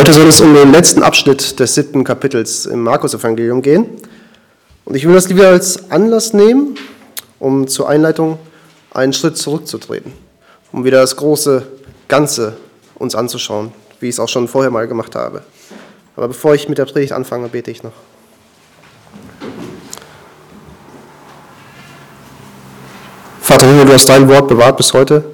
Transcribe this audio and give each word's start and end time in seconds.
Heute 0.00 0.14
soll 0.14 0.28
es 0.28 0.40
um 0.40 0.54
den 0.54 0.72
letzten 0.72 1.02
Abschnitt 1.02 1.60
des 1.60 1.74
siebten 1.74 2.04
Kapitels 2.04 2.64
im 2.64 2.82
Markus-Evangelium 2.84 3.60
gehen. 3.60 3.84
Und 4.86 4.94
ich 4.94 5.06
will 5.06 5.12
das 5.12 5.28
lieber 5.28 5.48
als 5.48 5.90
Anlass 5.90 6.32
nehmen, 6.32 6.74
um 7.38 7.68
zur 7.68 7.86
Einleitung 7.86 8.38
einen 8.94 9.12
Schritt 9.12 9.36
zurückzutreten, 9.36 10.14
um 10.72 10.86
wieder 10.86 11.02
das 11.02 11.16
große 11.16 11.66
Ganze 12.08 12.56
uns 12.94 13.14
anzuschauen, 13.14 13.74
wie 14.00 14.06
ich 14.06 14.14
es 14.14 14.20
auch 14.20 14.28
schon 14.30 14.48
vorher 14.48 14.70
mal 14.70 14.88
gemacht 14.88 15.14
habe. 15.14 15.42
Aber 16.16 16.28
bevor 16.28 16.54
ich 16.54 16.66
mit 16.66 16.78
der 16.78 16.86
Predigt 16.86 17.12
anfange, 17.12 17.48
bete 17.48 17.70
ich 17.70 17.82
noch. 17.82 17.92
Vater 23.42 23.84
du 23.84 23.92
hast 23.92 24.08
dein 24.08 24.26
Wort 24.30 24.48
bewahrt 24.48 24.78
bis 24.78 24.94
heute 24.94 25.24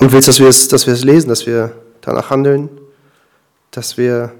und 0.00 0.12
willst, 0.12 0.28
dass 0.28 0.38
wir 0.38 0.48
es, 0.48 0.68
dass 0.68 0.86
wir 0.86 0.92
es 0.92 1.02
lesen, 1.02 1.30
dass 1.30 1.46
wir 1.46 1.72
danach 2.02 2.30
handeln, 2.30 2.68
dass 3.70 3.96
wir 3.96 4.32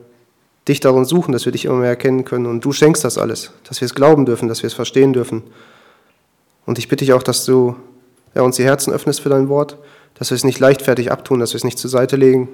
dich 0.68 0.80
darin 0.80 1.04
suchen, 1.04 1.32
dass 1.32 1.44
wir 1.44 1.52
dich 1.52 1.64
immer 1.64 1.76
mehr 1.76 1.88
erkennen 1.88 2.24
können. 2.24 2.46
Und 2.46 2.64
du 2.64 2.72
schenkst 2.72 3.04
das 3.04 3.18
alles, 3.18 3.52
dass 3.64 3.80
wir 3.80 3.86
es 3.86 3.94
glauben 3.94 4.26
dürfen, 4.26 4.48
dass 4.48 4.62
wir 4.62 4.68
es 4.68 4.74
verstehen 4.74 5.12
dürfen. 5.12 5.42
Und 6.66 6.78
ich 6.78 6.88
bitte 6.88 7.04
dich 7.04 7.12
auch, 7.14 7.22
dass 7.22 7.44
du 7.44 7.74
ja, 8.34 8.42
uns 8.42 8.56
die 8.56 8.64
Herzen 8.64 8.92
öffnest 8.92 9.20
für 9.20 9.28
dein 9.28 9.48
Wort, 9.48 9.78
dass 10.14 10.30
wir 10.30 10.36
es 10.36 10.44
nicht 10.44 10.60
leichtfertig 10.60 11.10
abtun, 11.10 11.40
dass 11.40 11.52
wir 11.52 11.56
es 11.56 11.64
nicht 11.64 11.78
zur 11.78 11.90
Seite 11.90 12.16
legen 12.16 12.50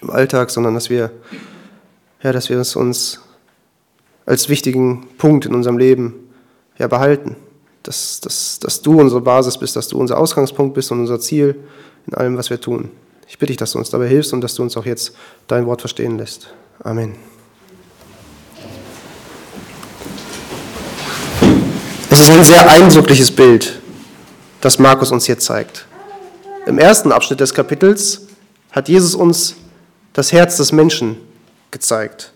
im 0.00 0.10
Alltag, 0.10 0.50
sondern 0.50 0.74
dass 0.74 0.90
wir, 0.90 1.10
ja, 2.22 2.32
dass 2.32 2.48
wir 2.48 2.58
es 2.58 2.76
uns 2.76 3.20
als 4.26 4.48
wichtigen 4.48 5.06
Punkt 5.18 5.46
in 5.46 5.54
unserem 5.54 5.78
Leben 5.78 6.14
ja, 6.78 6.86
behalten. 6.86 7.36
Dass, 7.82 8.20
dass, 8.20 8.58
dass 8.60 8.80
du 8.80 8.98
unsere 8.98 9.20
Basis 9.20 9.58
bist, 9.58 9.76
dass 9.76 9.88
du 9.88 9.98
unser 9.98 10.16
Ausgangspunkt 10.16 10.74
bist 10.74 10.90
und 10.90 11.00
unser 11.00 11.20
Ziel 11.20 11.56
in 12.06 12.14
allem, 12.14 12.36
was 12.38 12.48
wir 12.48 12.60
tun. 12.60 12.90
Ich 13.26 13.38
bitte 13.38 13.50
dich, 13.50 13.56
dass 13.56 13.72
du 13.72 13.78
uns 13.78 13.90
dabei 13.90 14.08
hilfst 14.08 14.32
und 14.32 14.40
dass 14.40 14.54
du 14.54 14.62
uns 14.62 14.76
auch 14.76 14.86
jetzt 14.86 15.14
dein 15.46 15.66
Wort 15.66 15.80
verstehen 15.80 16.18
lässt. 16.18 16.48
Amen. 16.82 17.16
Es 22.10 22.20
ist 22.20 22.30
ein 22.30 22.44
sehr 22.44 22.68
eindrückliches 22.70 23.30
Bild, 23.30 23.80
das 24.60 24.78
Markus 24.78 25.10
uns 25.10 25.26
hier 25.26 25.38
zeigt. 25.38 25.86
Im 26.66 26.78
ersten 26.78 27.12
Abschnitt 27.12 27.40
des 27.40 27.52
Kapitels 27.52 28.22
hat 28.70 28.88
Jesus 28.88 29.14
uns 29.14 29.56
das 30.12 30.32
Herz 30.32 30.56
des 30.56 30.72
Menschen 30.72 31.16
gezeigt. 31.70 32.32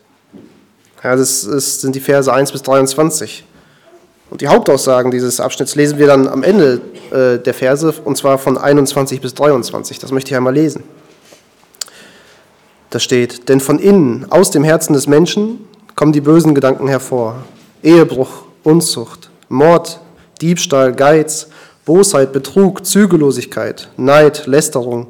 Ja, 1.02 1.14
das, 1.14 1.42
das 1.42 1.80
sind 1.80 1.94
die 1.94 2.00
Verse 2.00 2.32
1 2.32 2.52
bis 2.52 2.62
23. 2.62 3.44
Und 4.30 4.40
die 4.42 4.48
Hauptaussagen 4.48 5.10
dieses 5.10 5.40
Abschnitts 5.40 5.74
lesen 5.74 5.98
wir 5.98 6.06
dann 6.06 6.28
am 6.28 6.42
Ende 6.42 6.80
äh, 7.10 7.38
der 7.38 7.54
Verse, 7.54 7.94
und 8.04 8.16
zwar 8.16 8.38
von 8.38 8.58
21 8.58 9.20
bis 9.20 9.34
23. 9.34 9.98
Das 9.98 10.12
möchte 10.12 10.30
ich 10.30 10.36
einmal 10.36 10.54
lesen. 10.54 10.84
Da 12.90 12.98
steht, 12.98 13.48
denn 13.48 13.60
von 13.60 13.78
innen, 13.78 14.26
aus 14.30 14.50
dem 14.50 14.64
Herzen 14.64 14.92
des 14.92 15.06
Menschen, 15.06 15.66
kommen 15.94 16.12
die 16.12 16.20
bösen 16.20 16.54
Gedanken 16.54 16.88
hervor. 16.88 17.36
Ehebruch, 17.82 18.44
Unzucht, 18.62 19.30
Mord, 19.48 20.00
Diebstahl, 20.40 20.94
Geiz, 20.94 21.48
Bosheit, 21.84 22.32
Betrug, 22.32 22.84
Zügellosigkeit, 22.84 23.88
Neid, 23.96 24.46
Lästerung, 24.46 25.06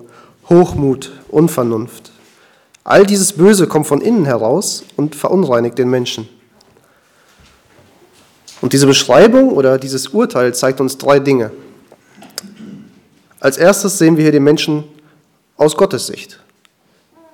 Hochmut, 0.49 1.13
Unvernunft. 1.29 2.13
All 2.85 3.05
dieses 3.05 3.33
Böse 3.33 3.67
kommt 3.67 3.87
von 3.87 4.01
innen 4.01 4.25
heraus 4.25 4.85
und 4.97 5.15
verunreinigt 5.15 5.77
den 5.77 5.91
Menschen. 5.91 6.29
Und 8.61 8.73
diese 8.73 8.87
Beschreibung 8.87 9.51
oder 9.51 9.79
dieses 9.79 10.09
Urteil 10.09 10.55
zeigt 10.55 10.81
uns 10.81 10.99
drei 10.99 11.21
Dinge. 11.21 11.51
Als 13.41 13.57
erstes 13.57 13.99
sehen 13.99 14.17
wir 14.17 14.23
hier 14.25 14.33
den 14.33 14.43
Menschen 14.43 14.85
aus 15.57 15.77
Gottes 15.77 16.07
Sicht. 16.07 16.41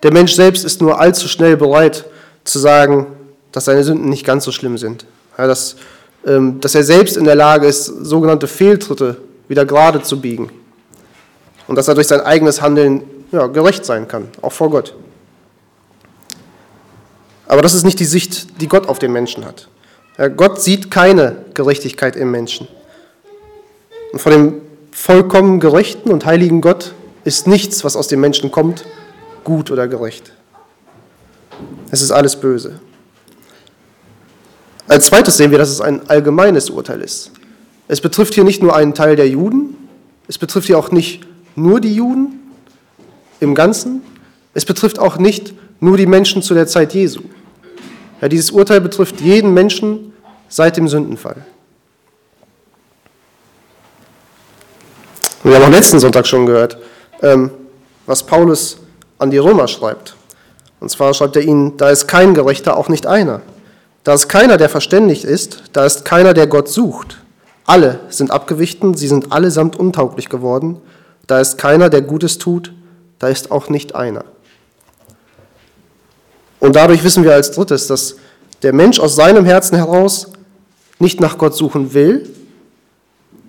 Der 0.03 0.13
Mensch 0.13 0.35
selbst 0.35 0.65
ist 0.65 0.83
nur 0.83 1.01
allzu 1.01 1.29
schnell 1.29 1.57
bereit 1.57 2.05
zu 2.45 2.59
sagen, 2.59 3.07
dass 3.53 3.65
seine 3.65 3.85
Sünden 3.85 4.11
nicht 4.11 4.27
ganz 4.27 4.45
so 4.45 4.53
schlimm 4.53 4.77
sind. 4.77 5.07
Ja, 5.39 5.47
dass, 5.47 5.77
ähm, 6.27 6.61
dass 6.61 6.75
er 6.75 6.85
selbst 6.85 7.17
in 7.17 7.25
der 7.25 7.37
Lage 7.37 7.67
ist, 7.67 7.87
sogenannte 7.87 8.47
Fehltritte 8.47 9.17
wieder 9.49 9.65
gerade 9.65 10.03
zu 10.03 10.21
biegen. 10.21 10.51
Und 11.67 11.77
dass 11.77 11.89
er 11.89 11.95
durch 11.95 12.09
sein 12.09 12.21
eigenes 12.21 12.61
Handeln 12.61 13.03
ja, 13.33 13.47
gerecht 13.47 13.87
sein 13.87 14.07
kann, 14.07 14.29
auch 14.43 14.53
vor 14.53 14.71
Gott. 14.71 14.95
Aber 17.47 17.63
das 17.63 17.75
ist 17.75 17.85
nicht 17.85 18.01
die 18.01 18.05
Sicht, 18.05 18.61
die 18.61 18.69
Gott 18.69 18.89
auf 18.89 18.99
den 18.99 19.13
Menschen 19.13 19.45
hat. 19.47 19.69
Gott 20.37 20.63
sieht 20.63 20.91
keine 20.91 21.37
Gerechtigkeit 21.55 22.15
im 22.17 22.31
Menschen. 22.31 22.69
Und 24.13 24.21
von 24.21 24.33
dem 24.33 24.61
vollkommen 24.93 25.59
gerechten 25.59 26.11
und 26.11 26.25
heiligen 26.25 26.61
Gott 26.61 26.95
ist 27.25 27.49
nichts, 27.49 27.83
was 27.83 27.97
aus 27.97 28.07
dem 28.07 28.21
Menschen 28.21 28.53
kommt, 28.53 28.85
gut 29.43 29.71
oder 29.73 29.89
gerecht. 29.89 30.33
Es 31.91 32.01
ist 32.01 32.13
alles 32.13 32.37
böse. 32.37 32.79
Als 34.87 35.07
zweites 35.07 35.37
sehen 35.37 35.51
wir, 35.51 35.59
dass 35.59 35.71
es 35.71 35.81
ein 35.81 36.09
allgemeines 36.09 36.71
Urteil 36.71 37.01
ist. 37.01 37.33
Es 37.89 38.01
betrifft 38.01 38.35
hier 38.35 38.45
nicht 38.45 38.63
nur 38.63 38.77
einen 38.77 38.95
Teil 38.95 39.17
der 39.17 39.29
Juden, 39.29 39.77
es 40.29 40.39
betrifft 40.39 40.69
hier 40.69 40.79
auch 40.79 40.91
nicht 40.91 41.27
nur 41.57 41.81
die 41.81 41.95
Juden 41.95 42.41
im 43.41 43.55
Ganzen, 43.55 44.03
es 44.55 44.65
betrifft 44.65 44.99
auch 44.99 45.17
nicht 45.19 45.55
nur 45.81 45.97
die 45.97 46.07
Menschen 46.07 46.43
zu 46.43 46.55
der 46.55 46.67
Zeit 46.67 46.95
Jesu. 46.95 47.21
Ja, 48.25 48.29
dieses 48.29 48.53
Urteil 48.53 48.81
betrifft 48.81 49.21
jeden 49.21 49.53
Menschen 49.53 50.15
seit 50.49 50.79
dem 50.79 50.89
Sündenfall. 50.89 51.45
wir 55.43 55.55
haben 55.55 55.65
auch 55.65 55.69
letzten 55.69 56.01
Sonntag 56.01 56.27
schon 56.27 56.47
gehört, 56.47 56.79
ähm, 57.21 57.51
was 58.07 58.23
Paulus 58.23 58.79
an 59.19 59.31
die 59.31 59.37
Römer 59.37 59.69
schreibt. 59.69 60.17
Und 60.81 60.89
zwar 60.89 61.13
schreibt 61.13 61.37
er 61.37 61.43
ihnen, 61.43 61.77
da 61.77 61.91
ist 61.91 62.09
kein 62.09 62.33
Gerechter, 62.33 62.79
auch 62.79 62.89
nicht 62.89 63.07
einer. 63.07 63.43
Da 64.05 64.15
ist 64.15 64.29
keiner, 64.29 64.57
der 64.57 64.71
verständig 64.71 65.27
ist, 65.27 65.65
da 65.75 65.85
ist 65.85 66.07
keiner, 66.07 66.33
der 66.33 66.47
Gott 66.47 66.71
sucht. 66.71 67.19
Alle 67.67 68.01
sind 68.09 68.31
abgewichen, 68.31 68.95
sie 68.95 69.09
sind 69.09 69.33
allesamt 69.33 69.79
untauglich 69.79 70.31
geworden. 70.31 70.81
Da 71.27 71.41
ist 71.41 71.59
keiner, 71.59 71.91
der 71.91 72.01
Gutes 72.01 72.39
tut, 72.39 72.73
da 73.19 73.29
ist 73.29 73.51
auch 73.51 73.69
nicht 73.69 73.95
einer. 73.95 74.25
Und 76.65 76.77
dadurch 76.77 77.05
wissen 77.05 77.25
wir 77.25 77.35
als 77.35 77.51
drittes, 77.51 77.89
dass 77.89 78.17
der 78.63 78.73
Mensch 78.73 78.99
aus 78.99 79.17
seinem 79.17 79.45
Herzen 79.45 79.77
heraus 79.77 80.33
nicht 80.99 81.21
nach 81.21 81.37
Gott 81.37 81.55
suchen 81.55 81.93
will 81.93 82.27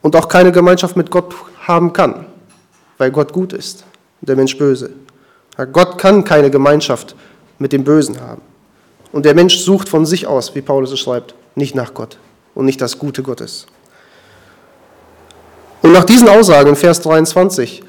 und 0.01 0.17
auch 0.17 0.27
keine 0.27 0.51
Gemeinschaft 0.51 0.97
mit 0.97 1.09
Gott 1.11 1.33
haben 1.65 1.93
kann, 1.93 2.25
weil 2.97 3.11
Gott 3.11 3.31
gut 3.31 3.53
ist 3.53 3.85
und 4.19 4.27
der 4.27 4.35
Mensch 4.35 4.57
böse. 4.57 4.89
Gott 5.71 5.97
kann 5.97 6.25
keine 6.25 6.51
Gemeinschaft 6.51 7.15
mit 7.57 7.71
dem 7.71 7.85
Bösen 7.85 8.19
haben. 8.19 8.41
Und 9.13 9.23
der 9.23 9.33
Mensch 9.33 9.59
sucht 9.59 9.87
von 9.87 10.05
sich 10.05 10.27
aus, 10.27 10.53
wie 10.53 10.61
Paulus 10.61 10.91
es 10.91 10.99
schreibt, 10.99 11.35
nicht 11.55 11.73
nach 11.73 11.93
Gott 11.93 12.17
und 12.53 12.65
nicht 12.65 12.81
das 12.81 12.99
Gute 12.99 13.23
Gottes. 13.23 13.65
Und 15.81 15.93
nach 15.93 16.03
diesen 16.03 16.27
Aussagen 16.27 16.67
in 16.67 16.75
Vers 16.75 16.99
23 16.99 17.81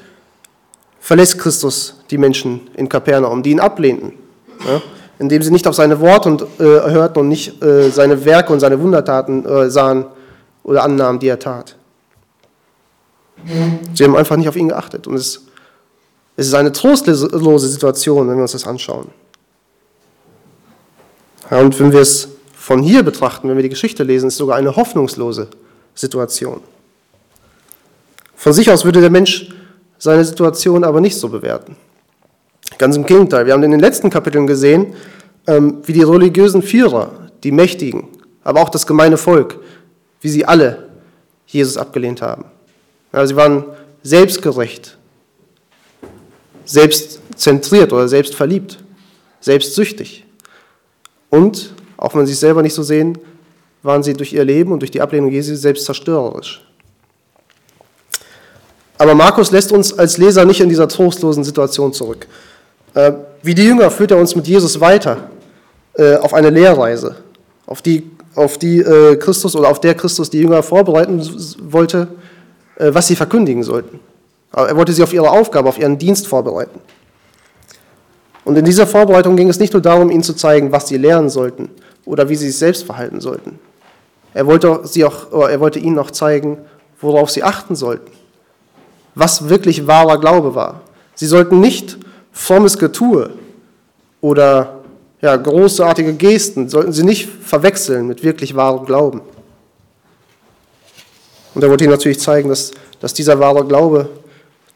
verlässt 1.01 1.37
Christus 1.37 1.95
die 2.11 2.17
Menschen 2.17 2.69
in 2.75 2.87
Kapernaum, 2.87 3.43
die 3.43 3.51
ihn 3.51 3.59
ablehnten. 3.59 4.13
Ja? 4.65 4.81
Indem 5.19 5.41
sie 5.41 5.51
nicht 5.51 5.67
auf 5.67 5.75
seine 5.75 5.99
Worte 5.99 6.29
und, 6.29 6.41
äh, 6.59 6.63
hörten 6.63 7.19
und 7.19 7.27
nicht 7.27 7.61
äh, 7.63 7.89
seine 7.89 8.23
Werke 8.25 8.53
und 8.53 8.59
seine 8.59 8.79
Wundertaten 8.79 9.45
äh, 9.45 9.69
sahen 9.69 10.05
oder 10.63 10.83
annahmen, 10.83 11.19
die 11.19 11.27
er 11.27 11.39
tat. 11.39 11.75
Sie 13.93 14.03
haben 14.03 14.15
einfach 14.15 14.35
nicht 14.35 14.49
auf 14.49 14.55
ihn 14.55 14.69
geachtet. 14.69 15.07
Und 15.07 15.15
es, 15.15 15.43
es 16.35 16.47
ist 16.47 16.53
eine 16.53 16.71
trostlose 16.71 17.67
Situation, 17.67 18.27
wenn 18.27 18.35
wir 18.35 18.41
uns 18.41 18.51
das 18.51 18.67
anschauen. 18.67 19.09
Ja, 21.49 21.59
und 21.59 21.79
wenn 21.79 21.91
wir 21.91 22.01
es 22.01 22.27
von 22.53 22.81
hier 22.81 23.03
betrachten, 23.03 23.47
wenn 23.47 23.55
wir 23.55 23.63
die 23.63 23.69
Geschichte 23.69 24.03
lesen, 24.03 24.27
ist 24.27 24.33
es 24.33 24.37
sogar 24.37 24.57
eine 24.57 24.75
hoffnungslose 24.75 25.47
Situation. 25.95 26.61
Von 28.35 28.53
sich 28.53 28.69
aus 28.69 28.83
würde 28.83 29.01
der 29.01 29.09
Mensch 29.09 29.49
seine 29.97 30.25
Situation 30.25 30.83
aber 30.83 31.01
nicht 31.01 31.17
so 31.17 31.29
bewerten. 31.29 31.75
Ganz 32.77 32.95
im 32.95 33.05
Gegenteil, 33.05 33.45
wir 33.45 33.53
haben 33.53 33.63
in 33.63 33.71
den 33.71 33.79
letzten 33.79 34.09
Kapiteln 34.09 34.45
gesehen, 34.45 34.93
ähm, 35.47 35.81
wie 35.83 35.93
die 35.93 36.03
religiösen 36.03 36.61
Führer, 36.61 37.11
die 37.43 37.51
Mächtigen, 37.51 38.07
aber 38.43 38.61
auch 38.61 38.69
das 38.69 38.85
gemeine 38.85 39.17
Volk, 39.17 39.59
wie 40.21 40.29
sie 40.29 40.45
alle 40.45 40.89
Jesus 41.47 41.77
abgelehnt 41.77 42.21
haben. 42.21 42.45
sie 43.23 43.35
waren 43.35 43.65
selbstgerecht, 44.03 44.97
selbstzentriert 46.65 47.93
oder 47.93 48.07
selbstverliebt, 48.07 48.79
selbstsüchtig. 49.39 50.25
Und, 51.29 51.73
auch 51.95 52.13
wenn 52.15 52.25
sie 52.25 52.33
es 52.33 52.39
selber 52.39 52.61
nicht 52.61 52.73
so 52.73 52.83
sehen, 52.83 53.17
waren 53.83 54.03
sie 54.03 54.13
durch 54.13 54.33
ihr 54.33 54.43
Leben 54.43 54.71
und 54.71 54.81
durch 54.81 54.91
die 54.91 55.01
Ablehnung 55.01 55.31
Jesu 55.31 55.55
selbst 55.55 55.85
zerstörerisch. 55.85 56.63
Aber 58.97 59.13
Markus 59.15 59.51
lässt 59.51 59.71
uns 59.71 59.97
als 59.97 60.17
Leser 60.17 60.45
nicht 60.45 60.59
in 60.59 60.69
dieser 60.69 60.87
trostlosen 60.87 61.43
Situation 61.43 61.93
zurück. 61.93 62.27
Äh, 62.97 63.13
wie 63.43 63.53
die 63.53 63.63
Jünger 63.63 63.91
führt 63.91 64.09
er 64.09 64.17
uns 64.17 64.35
mit 64.35 64.47
Jesus 64.47 64.79
weiter 64.81 65.29
äh, 65.93 66.15
auf 66.15 66.33
eine 66.33 66.49
Lehrreise, 66.49 67.15
auf 67.67 67.83
die, 67.83 68.09
auf 68.33 68.57
die 68.57 68.79
äh, 68.79 69.17
Christus 69.17 69.55
oder 69.55 69.69
auf 69.69 69.79
der 69.79 69.93
Christus 69.93 70.31
die 70.31 70.39
Jünger 70.39 70.63
vorbereiten 70.63 71.21
wollte, 71.61 72.07
was 72.79 73.07
sie 73.07 73.15
verkündigen 73.15 73.63
sollten. 73.63 73.99
Er 74.51 74.75
wollte 74.75 74.93
sie 74.93 75.01
auf 75.01 75.11
ihre 75.11 75.31
Aufgabe, 75.31 75.67
auf 75.67 75.79
ihren 75.79 75.97
Dienst 75.97 76.27
vorbereiten. 76.27 76.79
Und 78.45 78.55
in 78.55 78.65
dieser 78.65 78.85
Vorbereitung 78.85 79.35
ging 79.35 79.49
es 79.49 79.59
nicht 79.59 79.73
nur 79.73 79.81
darum, 79.81 80.11
ihnen 80.11 80.21
zu 80.21 80.35
zeigen, 80.35 80.71
was 80.71 80.87
sie 80.87 80.97
lernen 80.97 81.29
sollten 81.29 81.69
oder 82.05 82.29
wie 82.29 82.35
sie 82.35 82.47
sich 82.47 82.59
selbst 82.59 82.83
verhalten 82.83 83.19
sollten. 83.19 83.59
Er 84.35 84.45
wollte, 84.45 84.81
sie 84.83 85.05
auch, 85.05 85.31
er 85.31 85.59
wollte 85.59 85.79
ihnen 85.79 85.97
auch 85.97 86.11
zeigen, 86.11 86.59
worauf 87.01 87.31
sie 87.31 87.41
achten 87.41 87.75
sollten, 87.75 88.11
was 89.15 89.49
wirklich 89.49 89.87
wahrer 89.87 90.19
Glaube 90.19 90.53
war. 90.53 90.81
Sie 91.15 91.25
sollten 91.25 91.59
nicht 91.59 91.97
frommes 92.37 92.77
Getue 92.77 93.31
oder 94.21 94.81
ja, 95.21 95.35
großartige 95.35 96.13
Gesten, 96.13 96.69
sollten 96.69 96.93
sie 96.93 97.03
nicht 97.03 97.27
verwechseln 97.27 98.07
mit 98.07 98.23
wirklich 98.23 98.55
wahrem 98.55 98.85
Glauben. 98.85 99.21
Und 101.55 101.63
er 101.63 101.69
wollte 101.69 101.83
ihnen 101.83 101.91
natürlich 101.91 102.19
zeigen, 102.19 102.49
dass, 102.49 102.71
dass 102.99 103.15
dieser 103.15 103.39
wahre 103.39 103.65
Glaube 103.65 104.09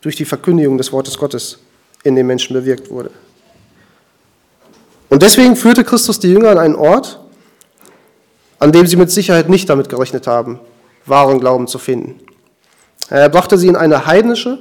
durch 0.01 0.15
die 0.15 0.25
Verkündigung 0.25 0.79
des 0.79 0.91
Wortes 0.91 1.17
Gottes 1.17 1.59
in 2.03 2.15
den 2.15 2.25
Menschen 2.25 2.55
bewirkt 2.55 2.89
wurde. 2.89 3.11
Und 5.09 5.21
deswegen 5.21 5.55
führte 5.55 5.83
Christus 5.83 6.19
die 6.19 6.31
Jünger 6.31 6.49
an 6.49 6.57
einen 6.57 6.75
Ort, 6.75 7.19
an 8.57 8.71
dem 8.71 8.87
sie 8.87 8.95
mit 8.95 9.11
Sicherheit 9.11 9.49
nicht 9.49 9.69
damit 9.69 9.89
gerechnet 9.89 10.25
haben, 10.25 10.59
wahren 11.05 11.39
Glauben 11.39 11.67
zu 11.67 11.77
finden. 11.77 12.19
Er 13.09 13.29
brachte 13.29 13.57
sie 13.59 13.67
in 13.67 13.75
eine 13.75 14.07
heidnische, 14.07 14.57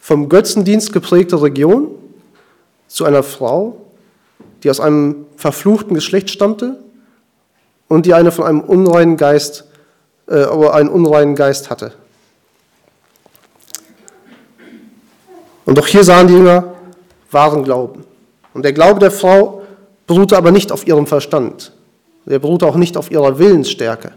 vom 0.00 0.30
Götzendienst 0.30 0.92
geprägte 0.92 1.42
Region 1.42 1.90
zu 2.94 3.04
einer 3.04 3.24
Frau, 3.24 3.76
die 4.62 4.70
aus 4.70 4.78
einem 4.78 5.26
verfluchten 5.36 5.94
Geschlecht 5.94 6.30
stammte 6.30 6.78
und 7.88 8.06
die 8.06 8.14
eine 8.14 8.30
von 8.30 8.46
einem 8.46 8.60
unreinen 8.60 9.16
Geist, 9.16 9.64
äh, 10.28 10.44
einen 10.44 10.88
unreinen 10.88 11.34
Geist 11.34 11.70
hatte. 11.70 11.92
Und 15.64 15.76
auch 15.76 15.88
hier 15.88 16.04
sahen 16.04 16.28
die 16.28 16.34
Jünger 16.34 16.72
wahren 17.32 17.64
Glauben. 17.64 18.04
Und 18.52 18.64
der 18.64 18.72
Glaube 18.72 19.00
der 19.00 19.10
Frau 19.10 19.64
beruhte 20.06 20.36
aber 20.36 20.52
nicht 20.52 20.70
auf 20.70 20.86
ihrem 20.86 21.08
Verstand. 21.08 21.72
Der 22.26 22.38
beruhte 22.38 22.64
auch 22.64 22.76
nicht 22.76 22.96
auf 22.96 23.10
ihrer 23.10 23.40
Willensstärke. 23.40 24.12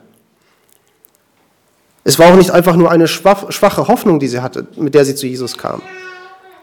Es 2.03 2.19
war 2.19 2.31
auch 2.31 2.35
nicht 2.35 2.51
einfach 2.51 2.75
nur 2.75 2.91
eine 2.91 3.07
schwache 3.07 3.87
Hoffnung, 3.87 4.19
die 4.19 4.27
sie 4.27 4.41
hatte, 4.41 4.67
mit 4.75 4.93
der 4.93 5.03
sie 5.03 5.15
zu 5.15 5.25
Jesus 5.25 5.57
kam. 5.57 5.81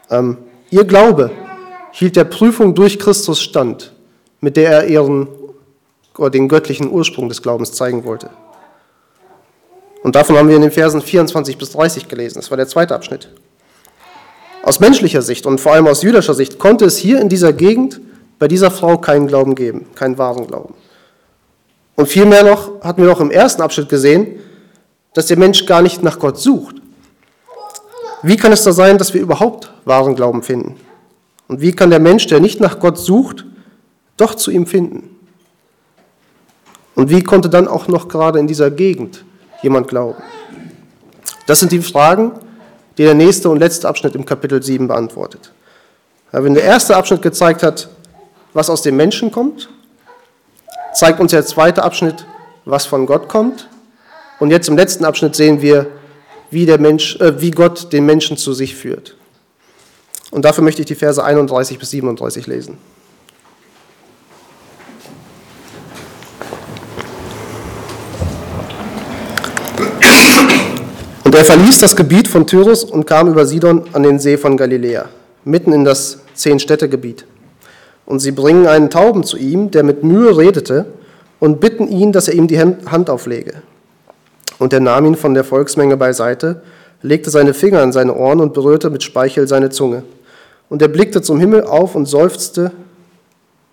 Ähm, 0.09 0.37
ihr 0.69 0.85
Glaube 0.85 1.29
hielt 1.97 2.17
der 2.17 2.25
Prüfung 2.25 2.75
durch 2.75 2.99
Christus 2.99 3.41
stand, 3.41 3.93
mit 4.41 4.57
der 4.57 4.69
er 4.69 4.87
ihren, 4.87 5.29
oder 6.17 6.29
den 6.29 6.49
göttlichen 6.49 6.91
Ursprung 6.91 7.29
des 7.29 7.41
Glaubens 7.41 7.71
zeigen 7.71 8.03
wollte. 8.03 8.29
Und 10.03 10.13
davon 10.13 10.37
haben 10.37 10.49
wir 10.49 10.57
in 10.57 10.61
den 10.61 10.71
Versen 10.71 11.01
24 11.01 11.57
bis 11.57 11.71
30 11.71 12.09
gelesen. 12.09 12.35
Das 12.35 12.51
war 12.51 12.57
der 12.57 12.67
zweite 12.67 12.93
Abschnitt. 12.93 13.29
Aus 14.61 14.81
menschlicher 14.81 15.21
Sicht 15.21 15.45
und 15.45 15.61
vor 15.61 15.71
allem 15.71 15.87
aus 15.87 16.03
jüdischer 16.03 16.33
Sicht 16.33 16.59
konnte 16.59 16.83
es 16.83 16.97
hier 16.97 17.21
in 17.21 17.29
dieser 17.29 17.53
Gegend 17.53 18.01
bei 18.39 18.49
dieser 18.49 18.71
Frau 18.71 18.97
keinen 18.97 19.27
Glauben 19.27 19.55
geben, 19.55 19.87
keinen 19.95 20.17
wahren 20.17 20.47
Glauben. 20.47 20.73
Und 21.95 22.07
vielmehr 22.07 22.43
noch 22.43 22.81
hatten 22.81 23.03
wir 23.03 23.11
auch 23.11 23.21
im 23.21 23.31
ersten 23.31 23.61
Abschnitt 23.61 23.87
gesehen, 23.87 24.41
dass 25.13 25.27
der 25.27 25.37
Mensch 25.37 25.65
gar 25.65 25.81
nicht 25.81 26.03
nach 26.03 26.19
Gott 26.19 26.37
sucht. 26.37 26.75
Wie 28.21 28.35
kann 28.35 28.51
es 28.51 28.63
da 28.63 28.73
sein, 28.73 28.97
dass 28.97 29.13
wir 29.13 29.21
überhaupt 29.21 29.71
wahren 29.85 30.15
Glauben 30.15 30.43
finden? 30.43 30.75
Und 31.47 31.61
wie 31.61 31.71
kann 31.71 31.89
der 31.89 31.99
Mensch, 31.99 32.27
der 32.27 32.39
nicht 32.39 32.59
nach 32.59 32.79
Gott 32.79 32.97
sucht, 32.97 33.45
doch 34.17 34.35
zu 34.35 34.51
ihm 34.51 34.65
finden? 34.65 35.15
Und 36.95 37.09
wie 37.09 37.21
konnte 37.21 37.49
dann 37.49 37.67
auch 37.67 37.87
noch 37.87 38.07
gerade 38.07 38.39
in 38.39 38.47
dieser 38.47 38.71
Gegend 38.71 39.25
jemand 39.61 39.87
glauben? 39.87 40.21
Das 41.45 41.59
sind 41.59 41.71
die 41.71 41.81
Fragen, 41.81 42.31
die 42.97 43.03
der 43.03 43.13
nächste 43.13 43.49
und 43.49 43.59
letzte 43.59 43.87
Abschnitt 43.87 44.15
im 44.15 44.25
Kapitel 44.25 44.63
7 44.63 44.87
beantwortet. 44.87 45.51
wenn 46.31 46.53
der 46.53 46.63
erste 46.63 46.95
Abschnitt 46.95 47.21
gezeigt 47.21 47.63
hat, 47.63 47.89
was 48.53 48.69
aus 48.69 48.81
dem 48.81 48.95
Menschen 48.95 49.31
kommt, 49.31 49.69
zeigt 50.93 51.19
uns 51.19 51.31
der 51.31 51.45
zweite 51.45 51.83
Abschnitt, 51.83 52.25
was 52.63 52.85
von 52.85 53.05
Gott 53.05 53.27
kommt. 53.27 53.69
Und 54.39 54.49
jetzt 54.49 54.67
im 54.69 54.77
letzten 54.77 55.05
Abschnitt 55.05 55.35
sehen 55.35 55.61
wir, 55.61 55.87
wie, 56.49 56.65
der 56.65 56.79
Mensch, 56.79 57.17
äh, 57.17 57.41
wie 57.41 57.51
Gott 57.51 57.91
den 57.91 58.05
Menschen 58.05 58.37
zu 58.37 58.53
sich 58.53 58.75
führt. 58.75 59.15
Und 60.35 60.43
dafür 60.43 60.65
möchte 60.65 60.81
ich 60.81 60.85
die 60.85 60.95
Verse 60.95 61.23
31 61.23 61.79
bis 61.79 61.91
37 61.91 62.45
lesen. 62.45 62.77
Und 71.23 71.33
er 71.33 71.45
verließ 71.45 71.79
das 71.79 71.95
Gebiet 71.95 72.27
von 72.27 72.45
Tyrus 72.45 72.83
und 72.83 73.07
kam 73.07 73.29
über 73.29 73.45
Sidon 73.45 73.85
an 73.93 74.03
den 74.03 74.19
See 74.19 74.35
von 74.35 74.57
Galiläa, 74.57 75.05
mitten 75.45 75.71
in 75.71 75.85
das 75.85 76.19
Zehn-Städte-Gebiet. 76.33 77.25
Und 78.05 78.19
sie 78.19 78.31
bringen 78.31 78.67
einen 78.67 78.89
Tauben 78.89 79.23
zu 79.23 79.37
ihm, 79.37 79.71
der 79.71 79.83
mit 79.83 80.03
Mühe 80.03 80.37
redete, 80.37 80.85
und 81.39 81.61
bitten 81.61 81.87
ihn, 81.87 82.11
dass 82.11 82.27
er 82.27 82.33
ihm 82.33 82.47
die 82.47 82.59
Hand 82.59 83.09
auflege. 83.09 83.61
Und 84.59 84.73
er 84.73 84.81
nahm 84.81 85.05
ihn 85.05 85.15
von 85.15 85.33
der 85.33 85.45
Volksmenge 85.45 85.95
beiseite, 85.95 86.61
legte 87.01 87.29
seine 87.29 87.53
Finger 87.53 87.81
an 87.81 87.93
seine 87.93 88.13
Ohren 88.15 88.41
und 88.41 88.53
berührte 88.53 88.89
mit 88.89 89.01
Speichel 89.01 89.47
seine 89.47 89.69
Zunge. 89.69 90.03
Und 90.69 90.81
er 90.81 90.87
blickte 90.87 91.21
zum 91.21 91.39
Himmel 91.39 91.63
auf 91.63 91.95
und 91.95 92.05
seufzte, 92.07 92.71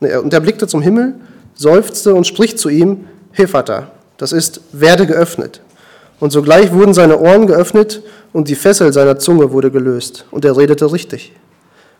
und 0.00 0.34
er 0.34 0.40
blickte 0.40 0.66
zum 0.66 0.82
Himmel, 0.82 1.14
seufzte 1.54 2.14
und 2.14 2.26
spricht 2.26 2.58
zu 2.58 2.68
ihm, 2.68 3.06
Hefata, 3.32 3.90
das 4.16 4.32
ist, 4.32 4.60
werde 4.72 5.06
geöffnet. 5.06 5.60
Und 6.20 6.30
sogleich 6.30 6.72
wurden 6.72 6.94
seine 6.94 7.18
Ohren 7.18 7.46
geöffnet 7.46 8.02
und 8.32 8.48
die 8.48 8.54
Fessel 8.54 8.92
seiner 8.92 9.18
Zunge 9.18 9.52
wurde 9.52 9.70
gelöst. 9.70 10.24
Und 10.30 10.44
er 10.44 10.56
redete 10.56 10.92
richtig. 10.92 11.32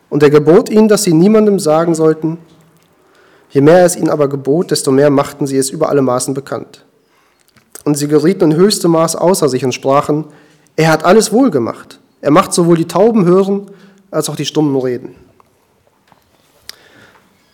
Und 0.09 0.23
er 0.23 0.29
gebot 0.29 0.69
ihnen, 0.69 0.87
dass 0.87 1.03
sie 1.03 1.13
niemandem 1.13 1.59
sagen 1.59 1.95
sollten. 1.95 2.37
Je 3.49 3.61
mehr 3.61 3.79
er 3.79 3.85
es 3.85 3.95
ihnen 3.95 4.09
aber 4.09 4.27
gebot, 4.27 4.71
desto 4.71 4.91
mehr 4.91 5.09
machten 5.09 5.47
sie 5.47 5.57
es 5.57 5.69
über 5.69 5.89
alle 5.89 6.01
Maßen 6.01 6.33
bekannt. 6.33 6.85
Und 7.83 7.97
sie 7.97 8.07
gerieten 8.07 8.51
in 8.51 8.55
höchstem 8.55 8.91
Maß 8.91 9.15
außer 9.15 9.49
sich 9.49 9.65
und 9.65 9.73
sprachen, 9.73 10.25
er 10.75 10.91
hat 10.91 11.03
alles 11.03 11.31
wohl 11.31 11.51
gemacht. 11.51 11.99
Er 12.21 12.31
macht 12.31 12.53
sowohl 12.53 12.77
die 12.77 12.87
Tauben 12.87 13.25
hören, 13.25 13.69
als 14.13 14.29
auch 14.29 14.35
die 14.35 14.45
Stummen 14.45 14.79
reden. 14.79 15.15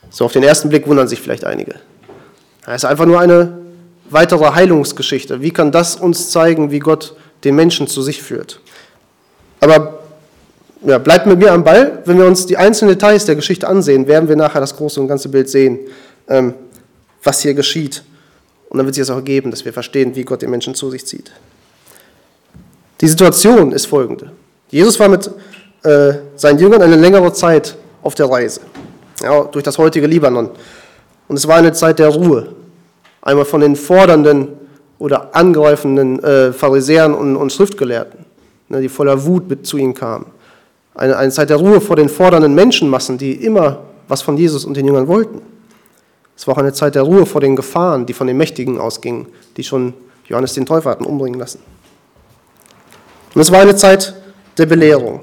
So 0.09 0.25
auf 0.25 0.33
den 0.33 0.43
ersten 0.43 0.69
Blick 0.69 0.87
wundern 0.87 1.07
sich 1.07 1.21
vielleicht 1.21 1.45
einige. 1.45 1.75
Es 2.65 2.83
ist 2.83 2.85
einfach 2.85 3.05
nur 3.05 3.19
eine 3.19 3.57
weitere 4.09 4.53
Heilungsgeschichte. 4.53 5.41
Wie 5.41 5.51
kann 5.51 5.71
das 5.71 5.95
uns 5.95 6.31
zeigen, 6.31 6.71
wie 6.71 6.79
Gott 6.79 7.15
den 7.43 7.55
Menschen 7.55 7.87
zu 7.87 8.01
sich 8.01 8.21
führt? 8.21 8.59
Aber 9.59 9.99
ja, 10.85 10.97
bleibt 10.97 11.25
mit 11.27 11.39
mir 11.39 11.51
am 11.51 11.63
Ball. 11.63 12.01
Wenn 12.05 12.17
wir 12.17 12.25
uns 12.25 12.45
die 12.45 12.57
einzelnen 12.57 12.95
Details 12.95 13.25
der 13.25 13.35
Geschichte 13.35 13.67
ansehen, 13.67 14.07
werden 14.07 14.27
wir 14.27 14.35
nachher 14.35 14.61
das 14.61 14.75
große 14.75 14.99
und 14.99 15.07
ganze 15.07 15.29
Bild 15.29 15.49
sehen, 15.49 15.79
ähm, 16.27 16.53
was 17.23 17.41
hier 17.41 17.53
geschieht. 17.53 18.03
Und 18.69 18.77
dann 18.77 18.85
wird 18.85 18.95
sich 18.95 19.01
das 19.01 19.09
auch 19.09 19.17
ergeben, 19.17 19.51
dass 19.51 19.65
wir 19.65 19.73
verstehen, 19.73 20.15
wie 20.15 20.23
Gott 20.23 20.41
den 20.41 20.49
Menschen 20.49 20.75
zu 20.75 20.89
sich 20.89 21.05
zieht. 21.05 21.31
Die 23.01 23.07
Situation 23.07 23.71
ist 23.71 23.85
folgende. 23.87 24.31
Jesus 24.69 24.99
war 24.99 25.09
mit 25.09 25.29
äh, 25.83 26.13
seinen 26.35 26.59
Jüngern 26.59 26.81
eine 26.81 26.95
längere 26.95 27.31
Zeit 27.33 27.75
auf 28.01 28.15
der 28.15 28.29
Reise, 28.29 28.61
ja, 29.21 29.43
durch 29.43 29.63
das 29.63 29.77
heutige 29.77 30.07
Libanon. 30.07 30.49
Und 31.27 31.35
es 31.35 31.47
war 31.47 31.57
eine 31.57 31.73
Zeit 31.73 31.99
der 31.99 32.09
Ruhe, 32.09 32.55
Einmal 33.21 33.45
von 33.45 33.61
den 33.61 33.75
fordernden 33.75 34.47
oder 34.97 35.35
angreifenden 35.35 36.23
äh, 36.23 36.53
Pharisäern 36.53 37.13
und, 37.13 37.35
und 37.35 37.51
Schriftgelehrten, 37.51 38.25
ne, 38.69 38.81
die 38.81 38.89
voller 38.89 39.25
Wut 39.25 39.49
mit 39.49 39.65
zu 39.65 39.77
ihnen 39.77 39.93
kamen. 39.93 40.27
Eine, 40.95 41.17
eine 41.17 41.31
Zeit 41.31 41.49
der 41.49 41.57
Ruhe 41.57 41.81
vor 41.81 41.95
den 41.95 42.09
fordernden 42.09 42.55
Menschenmassen, 42.55 43.17
die 43.17 43.33
immer 43.33 43.79
was 44.07 44.21
von 44.21 44.37
Jesus 44.37 44.65
und 44.65 44.75
den 44.77 44.85
Jüngern 44.85 45.07
wollten. 45.07 45.41
Es 46.35 46.47
war 46.47 46.55
auch 46.55 46.59
eine 46.59 46.73
Zeit 46.73 46.95
der 46.95 47.03
Ruhe 47.03 47.25
vor 47.25 47.41
den 47.41 47.55
Gefahren, 47.55 48.05
die 48.05 48.13
von 48.13 48.25
den 48.25 48.37
Mächtigen 48.37 48.79
ausgingen, 48.79 49.27
die 49.57 49.63
schon 49.63 49.93
Johannes 50.27 50.53
den 50.53 50.65
Täufer 50.65 50.89
hatten 50.89 51.05
umbringen 51.05 51.39
lassen. 51.39 51.59
Und 53.35 53.41
es 53.41 53.51
war 53.51 53.61
eine 53.61 53.75
Zeit 53.75 54.13
der 54.57 54.65
Belehrung. 54.65 55.21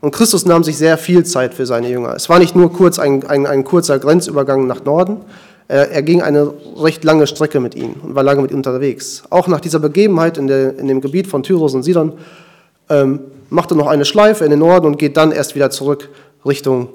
Und 0.00 0.12
Christus 0.12 0.46
nahm 0.46 0.62
sich 0.62 0.78
sehr 0.78 0.96
viel 0.96 1.24
Zeit 1.24 1.54
für 1.54 1.66
seine 1.66 1.90
Jünger. 1.90 2.14
Es 2.14 2.28
war 2.28 2.38
nicht 2.38 2.54
nur 2.54 2.72
kurz 2.72 2.98
ein, 2.98 3.26
ein, 3.26 3.46
ein 3.46 3.64
kurzer 3.64 3.98
Grenzübergang 3.98 4.66
nach 4.66 4.84
Norden, 4.84 5.20
er 5.68 6.02
ging 6.02 6.22
eine 6.22 6.50
recht 6.78 7.04
lange 7.04 7.26
Strecke 7.26 7.60
mit 7.60 7.74
ihnen 7.74 8.00
und 8.02 8.14
war 8.14 8.22
lange 8.22 8.40
mit 8.40 8.50
ihnen 8.50 8.60
unterwegs. 8.60 9.22
Auch 9.28 9.48
nach 9.48 9.60
dieser 9.60 9.78
Begebenheit 9.78 10.38
in, 10.38 10.46
der, 10.46 10.78
in 10.78 10.88
dem 10.88 11.02
Gebiet 11.02 11.26
von 11.26 11.42
Tyros 11.42 11.74
und 11.74 11.82
Sidon 11.82 12.14
ähm, 12.88 13.20
macht 13.50 13.70
er 13.70 13.76
noch 13.76 13.86
eine 13.86 14.06
Schleife 14.06 14.44
in 14.44 14.50
den 14.50 14.60
Norden 14.60 14.86
und 14.86 14.98
geht 14.98 15.18
dann 15.18 15.30
erst 15.30 15.54
wieder 15.54 15.68
zurück 15.68 16.08
Richtung 16.46 16.88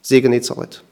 See 0.00 0.22
Genezareth. 0.22 0.82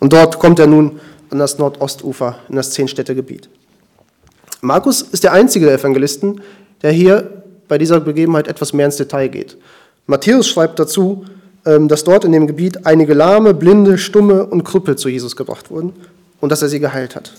Und 0.00 0.12
dort 0.12 0.40
kommt 0.40 0.58
er 0.58 0.66
nun 0.66 0.98
an 1.30 1.38
das 1.38 1.56
Nordostufer, 1.58 2.40
in 2.48 2.56
das 2.56 2.72
Zehnstädtegebiet. 2.72 3.48
Markus 4.60 5.02
ist 5.02 5.22
der 5.22 5.32
einzige 5.32 5.66
der 5.66 5.76
Evangelisten, 5.76 6.40
der 6.82 6.90
hier 6.90 7.37
bei 7.68 7.78
dieser 7.78 8.00
Begebenheit 8.00 8.48
etwas 8.48 8.72
mehr 8.72 8.86
ins 8.86 8.96
Detail 8.96 9.28
geht. 9.28 9.56
Matthäus 10.06 10.48
schreibt 10.48 10.78
dazu, 10.78 11.24
ähm, 11.66 11.88
dass 11.88 12.04
dort 12.04 12.24
in 12.24 12.32
dem 12.32 12.46
Gebiet 12.46 12.86
einige 12.86 13.14
Lahme, 13.14 13.54
Blinde, 13.54 13.98
Stumme 13.98 14.46
und 14.46 14.64
Krüppel 14.64 14.96
zu 14.96 15.08
Jesus 15.08 15.36
gebracht 15.36 15.70
wurden 15.70 15.92
und 16.40 16.50
dass 16.50 16.62
er 16.62 16.68
sie 16.68 16.80
geheilt 16.80 17.14
hat. 17.14 17.34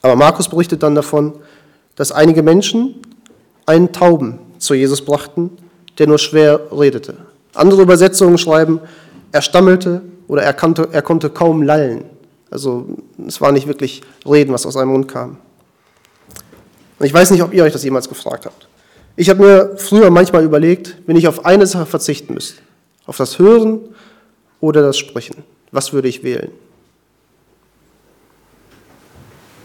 Aber 0.00 0.16
Markus 0.16 0.48
berichtet 0.48 0.82
dann 0.82 0.94
davon, 0.94 1.34
dass 1.96 2.12
einige 2.12 2.42
Menschen 2.42 2.94
einen 3.66 3.92
Tauben 3.92 4.38
zu 4.58 4.74
Jesus 4.74 5.04
brachten, 5.04 5.50
der 5.98 6.06
nur 6.06 6.18
schwer 6.18 6.60
redete. 6.72 7.16
Andere 7.54 7.82
Übersetzungen 7.82 8.38
schreiben, 8.38 8.80
er 9.30 9.42
stammelte 9.42 10.02
oder 10.28 10.42
er, 10.42 10.52
kannte, 10.52 10.88
er 10.92 11.02
konnte 11.02 11.30
kaum 11.30 11.62
lallen. 11.62 12.04
Also 12.50 12.86
es 13.26 13.40
war 13.40 13.52
nicht 13.52 13.66
wirklich 13.66 14.02
Reden, 14.26 14.52
was 14.52 14.66
aus 14.66 14.74
seinem 14.74 14.88
Mund 14.90 15.08
kam. 15.08 15.38
Und 17.02 17.06
ich 17.06 17.14
weiß 17.14 17.32
nicht, 17.32 17.42
ob 17.42 17.52
ihr 17.52 17.64
euch 17.64 17.72
das 17.72 17.82
jemals 17.82 18.08
gefragt 18.08 18.46
habt. 18.46 18.68
Ich 19.16 19.28
habe 19.28 19.42
mir 19.42 19.76
früher 19.76 20.08
manchmal 20.08 20.44
überlegt, 20.44 20.98
wenn 21.04 21.16
ich 21.16 21.26
auf 21.26 21.44
eine 21.44 21.66
Sache 21.66 21.84
verzichten 21.84 22.32
müsste, 22.32 22.62
auf 23.06 23.16
das 23.16 23.40
Hören 23.40 23.80
oder 24.60 24.82
das 24.82 24.98
Sprechen, 24.98 25.42
was 25.72 25.92
würde 25.92 26.06
ich 26.06 26.22
wählen? 26.22 26.52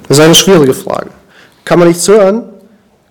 Das 0.08 0.17
ist 0.17 0.24
eine 0.24 0.34
schwierige 0.34 0.74
Frage. 0.74 1.12
Kann 1.63 1.77
man 1.77 1.89
nichts 1.89 2.08
hören, 2.08 2.50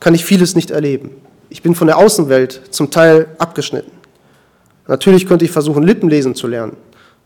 kann 0.01 0.13
ich 0.13 0.25
vieles 0.25 0.57
nicht 0.57 0.73
erleben. 0.73 1.13
Ich 1.49 1.63
bin 1.63 1.77
von 1.77 1.87
der 1.87 1.97
Außenwelt 1.97 2.63
zum 2.71 2.91
Teil 2.91 3.29
abgeschnitten. 3.39 3.93
Natürlich 4.89 5.29
könnte 5.29 5.45
ich 5.45 5.53
versuchen, 5.53 5.85
Lippenlesen 5.85 6.35
zu 6.35 6.49
lernen, 6.49 6.77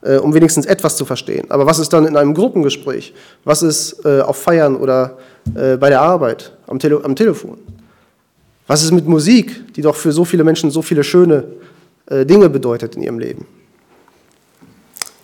äh, 0.02 0.16
um 0.16 0.34
wenigstens 0.34 0.66
etwas 0.66 0.98
zu 0.98 1.06
verstehen. 1.06 1.50
Aber 1.50 1.64
was 1.64 1.78
ist 1.78 1.94
dann 1.94 2.04
in 2.04 2.18
einem 2.18 2.34
Gruppengespräch? 2.34 3.14
Was 3.44 3.62
ist 3.62 4.04
äh, 4.04 4.20
auf 4.20 4.36
Feiern 4.36 4.76
oder 4.76 5.16
äh, 5.54 5.76
bei 5.76 5.88
der 5.88 6.00
Arbeit, 6.00 6.52
am, 6.66 6.78
Tele 6.78 7.00
am 7.04 7.16
Telefon? 7.16 7.58
Was 8.66 8.82
ist 8.82 8.92
mit 8.92 9.06
Musik, 9.06 9.74
die 9.74 9.82
doch 9.82 9.96
für 9.96 10.12
so 10.12 10.24
viele 10.24 10.44
Menschen 10.44 10.70
so 10.70 10.80
viele 10.82 11.02
schöne 11.02 11.44
Dinge 12.08 12.48
bedeutet 12.48 12.96
in 12.96 13.02
ihrem 13.02 13.18
Leben? 13.18 13.46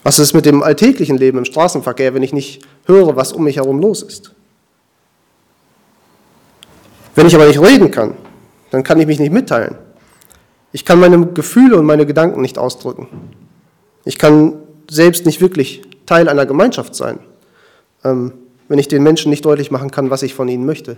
Was 0.07 0.21
ist 0.21 0.35
mit 0.35 0.47
dem 0.47 0.63
alltäglichen 0.63 1.19
Leben 1.19 1.39
im 1.39 1.45
Straßenverkehr, 1.45 2.15
wenn 2.15 2.23
ich 2.23 2.33
nicht 2.33 2.65
höre, 2.85 3.17
was 3.17 3.33
um 3.33 3.43
mich 3.43 3.57
herum 3.57 3.81
los 3.81 4.03
ist? 4.03 4.33
Wenn 7.17 7.27
ich 7.27 7.35
aber 7.35 7.47
nicht 7.47 7.61
reden 7.61 7.91
kann, 7.91 8.15
dann 8.71 8.85
kann 8.85 9.01
ich 9.01 9.07
mich 9.09 9.19
nicht 9.19 9.33
mitteilen. 9.33 9.75
Ich 10.71 10.85
kann 10.85 11.01
meine 11.01 11.27
Gefühle 11.27 11.77
und 11.77 11.87
meine 11.87 12.07
Gedanken 12.07 12.41
nicht 12.41 12.57
ausdrücken. 12.57 13.09
Ich 14.05 14.17
kann 14.17 14.55
selbst 14.89 15.27
nicht 15.27 15.41
wirklich 15.41 15.83
Teil 16.07 16.29
einer 16.29 16.47
Gemeinschaft 16.47 16.95
sein, 16.95 17.19
ähm, 18.05 18.33
wenn 18.69 18.79
ich 18.79 18.89
den 18.89 19.03
Menschen 19.03 19.31
nicht 19.31 19.45
deutlich 19.45 19.71
machen 19.71 19.91
kann, 19.91 20.11
was 20.11 20.23
ich 20.23 20.35
von 20.35 20.49
ihnen 20.49 20.67
möchte. 20.67 20.97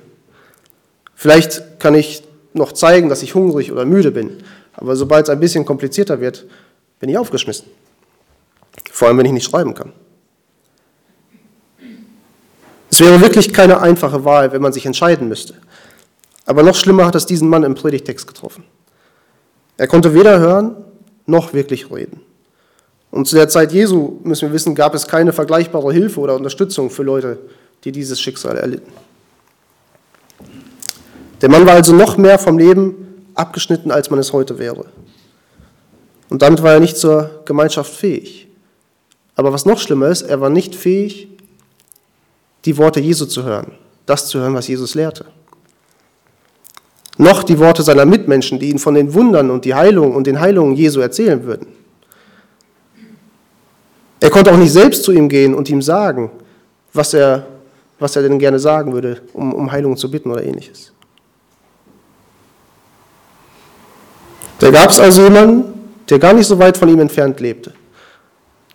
Vielleicht 1.15 1.81
kann 1.81 1.95
ich 1.95 2.23
noch 2.55 2.73
zeigen, 2.73 3.09
dass 3.09 3.23
ich 3.23 3.35
hungrig 3.35 3.73
oder 3.73 3.85
müde 3.85 4.11
bin, 4.11 4.39
aber 4.75 4.97
sobald 4.97 5.27
es 5.27 5.31
ein 5.31 5.41
bisschen 5.41 5.65
komplizierter 5.65 6.21
wird, 6.21 6.47
bin 7.01 7.11
ich 7.11 7.19
aufgeschmissen. 7.19 7.67
Vor 8.91 9.09
allem, 9.09 9.19
wenn 9.19 9.27
ich 9.27 9.33
nicht 9.33 9.51
schreiben 9.51 9.75
kann. 9.75 9.93
Es 12.91 13.01
wäre 13.01 13.21
wirklich 13.21 13.53
keine 13.53 13.81
einfache 13.81 14.25
Wahl, 14.25 14.53
wenn 14.53 14.63
man 14.63 14.73
sich 14.73 14.87
entscheiden 14.87 15.29
müsste. 15.29 15.55
Aber 16.47 16.63
noch 16.63 16.75
schlimmer 16.75 17.05
hat 17.05 17.15
es 17.15 17.27
diesen 17.27 17.49
Mann 17.49 17.63
im 17.63 17.75
Predigtext 17.75 18.27
getroffen. 18.27 18.65
Er 19.77 19.87
konnte 19.87 20.15
weder 20.15 20.39
hören 20.39 20.77
noch 21.27 21.53
wirklich 21.53 21.91
reden. 21.91 22.23
Und 23.19 23.27
zu 23.27 23.35
der 23.35 23.49
Zeit 23.49 23.73
Jesu, 23.73 24.21
müssen 24.23 24.43
wir 24.49 24.53
wissen, 24.53 24.77
gab 24.77 24.95
es 24.95 25.09
keine 25.09 25.33
vergleichbare 25.33 25.93
Hilfe 25.93 26.21
oder 26.21 26.37
Unterstützung 26.37 26.89
für 26.89 27.03
Leute, 27.03 27.37
die 27.83 27.91
dieses 27.91 28.21
Schicksal 28.21 28.57
erlitten. 28.57 28.93
Der 31.43 31.49
Mann 31.49 31.67
war 31.67 31.75
also 31.75 31.93
noch 31.93 32.17
mehr 32.17 32.39
vom 32.39 32.59
Leben 32.59 33.25
abgeschnitten, 33.35 33.91
als 33.91 34.09
man 34.11 34.21
es 34.21 34.33
heute 34.33 34.61
wäre. 34.61 34.85
Und 36.29 36.43
damit 36.43 36.63
war 36.63 36.75
er 36.75 36.79
nicht 36.79 36.97
zur 36.97 37.43
Gemeinschaft 37.45 37.93
fähig. 37.93 38.47
Aber 39.35 39.53
was 39.53 39.67
noch 39.67 39.81
schlimmer 39.81 40.11
ist, 40.11 40.23
er 40.23 40.41
war 40.41 40.49
nicht 40.49 40.77
fähig, 40.77 41.27
die 42.67 42.79
Worte 42.79 43.01
Jesu 43.01 43.27
zu 43.27 43.43
hören, 43.43 43.73
das 44.07 44.29
zu 44.29 44.39
hören, 44.39 44.55
was 44.55 44.69
Jesus 44.69 44.95
lehrte 44.95 45.25
noch 47.21 47.43
die 47.43 47.59
Worte 47.59 47.83
seiner 47.83 48.05
Mitmenschen, 48.05 48.61
die 48.61 48.71
ihn 48.71 48.79
von 48.79 48.95
den 48.95 49.13
Wundern 49.13 49.51
und 49.51 49.65
die 49.65 49.75
Heilung 49.75 50.15
und 50.15 50.29
den 50.29 50.39
Heilungen 50.39 50.77
Jesu 50.77 51.01
erzählen 51.01 51.43
würden. 51.43 51.67
Er 54.21 54.31
konnte 54.31 54.53
auch 54.53 54.57
nicht 54.57 54.73
selbst 54.73 55.05
zu 55.05 55.13
ihm 55.13 55.29
gehen 55.29 55.55
und 55.55 55.69
ihm 55.71 55.83
sagen, 55.83 56.31
was 56.93 57.15
er, 57.15 57.47
was 57.99 58.17
er 58.17 58.23
denn 58.23 58.39
gerne 58.39 58.59
sagen 58.59 58.93
würde, 58.93 59.23
um, 59.33 59.53
um 59.55 59.71
Heilung 59.71 59.97
zu 59.97 60.11
bitten 60.11 60.31
oder 60.31 60.43
ähnliches. 60.43 60.93
Da 64.59 64.71
gab 64.71 64.91
es 64.91 64.99
also 64.99 65.23
jemanden, 65.23 65.75
der 66.09 66.19
gar 66.19 66.33
nicht 66.33 66.47
so 66.47 66.59
weit 66.59 66.77
von 66.77 66.89
ihm 66.89 66.99
entfernt 66.99 67.39
lebte, 67.39 67.73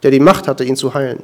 der 0.01 0.12
die 0.12 0.19
Macht 0.19 0.47
hatte, 0.47 0.63
ihn 0.63 0.77
zu 0.77 0.93
heilen. 0.93 1.21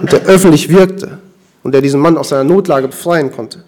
Und 0.00 0.12
der 0.12 0.22
öffentlich 0.22 0.68
wirkte 0.68 1.18
und 1.62 1.72
der 1.72 1.80
diesen 1.80 2.00
Mann 2.00 2.18
aus 2.18 2.30
seiner 2.30 2.44
Notlage 2.44 2.88
befreien 2.88 3.30
konnte 3.30 3.64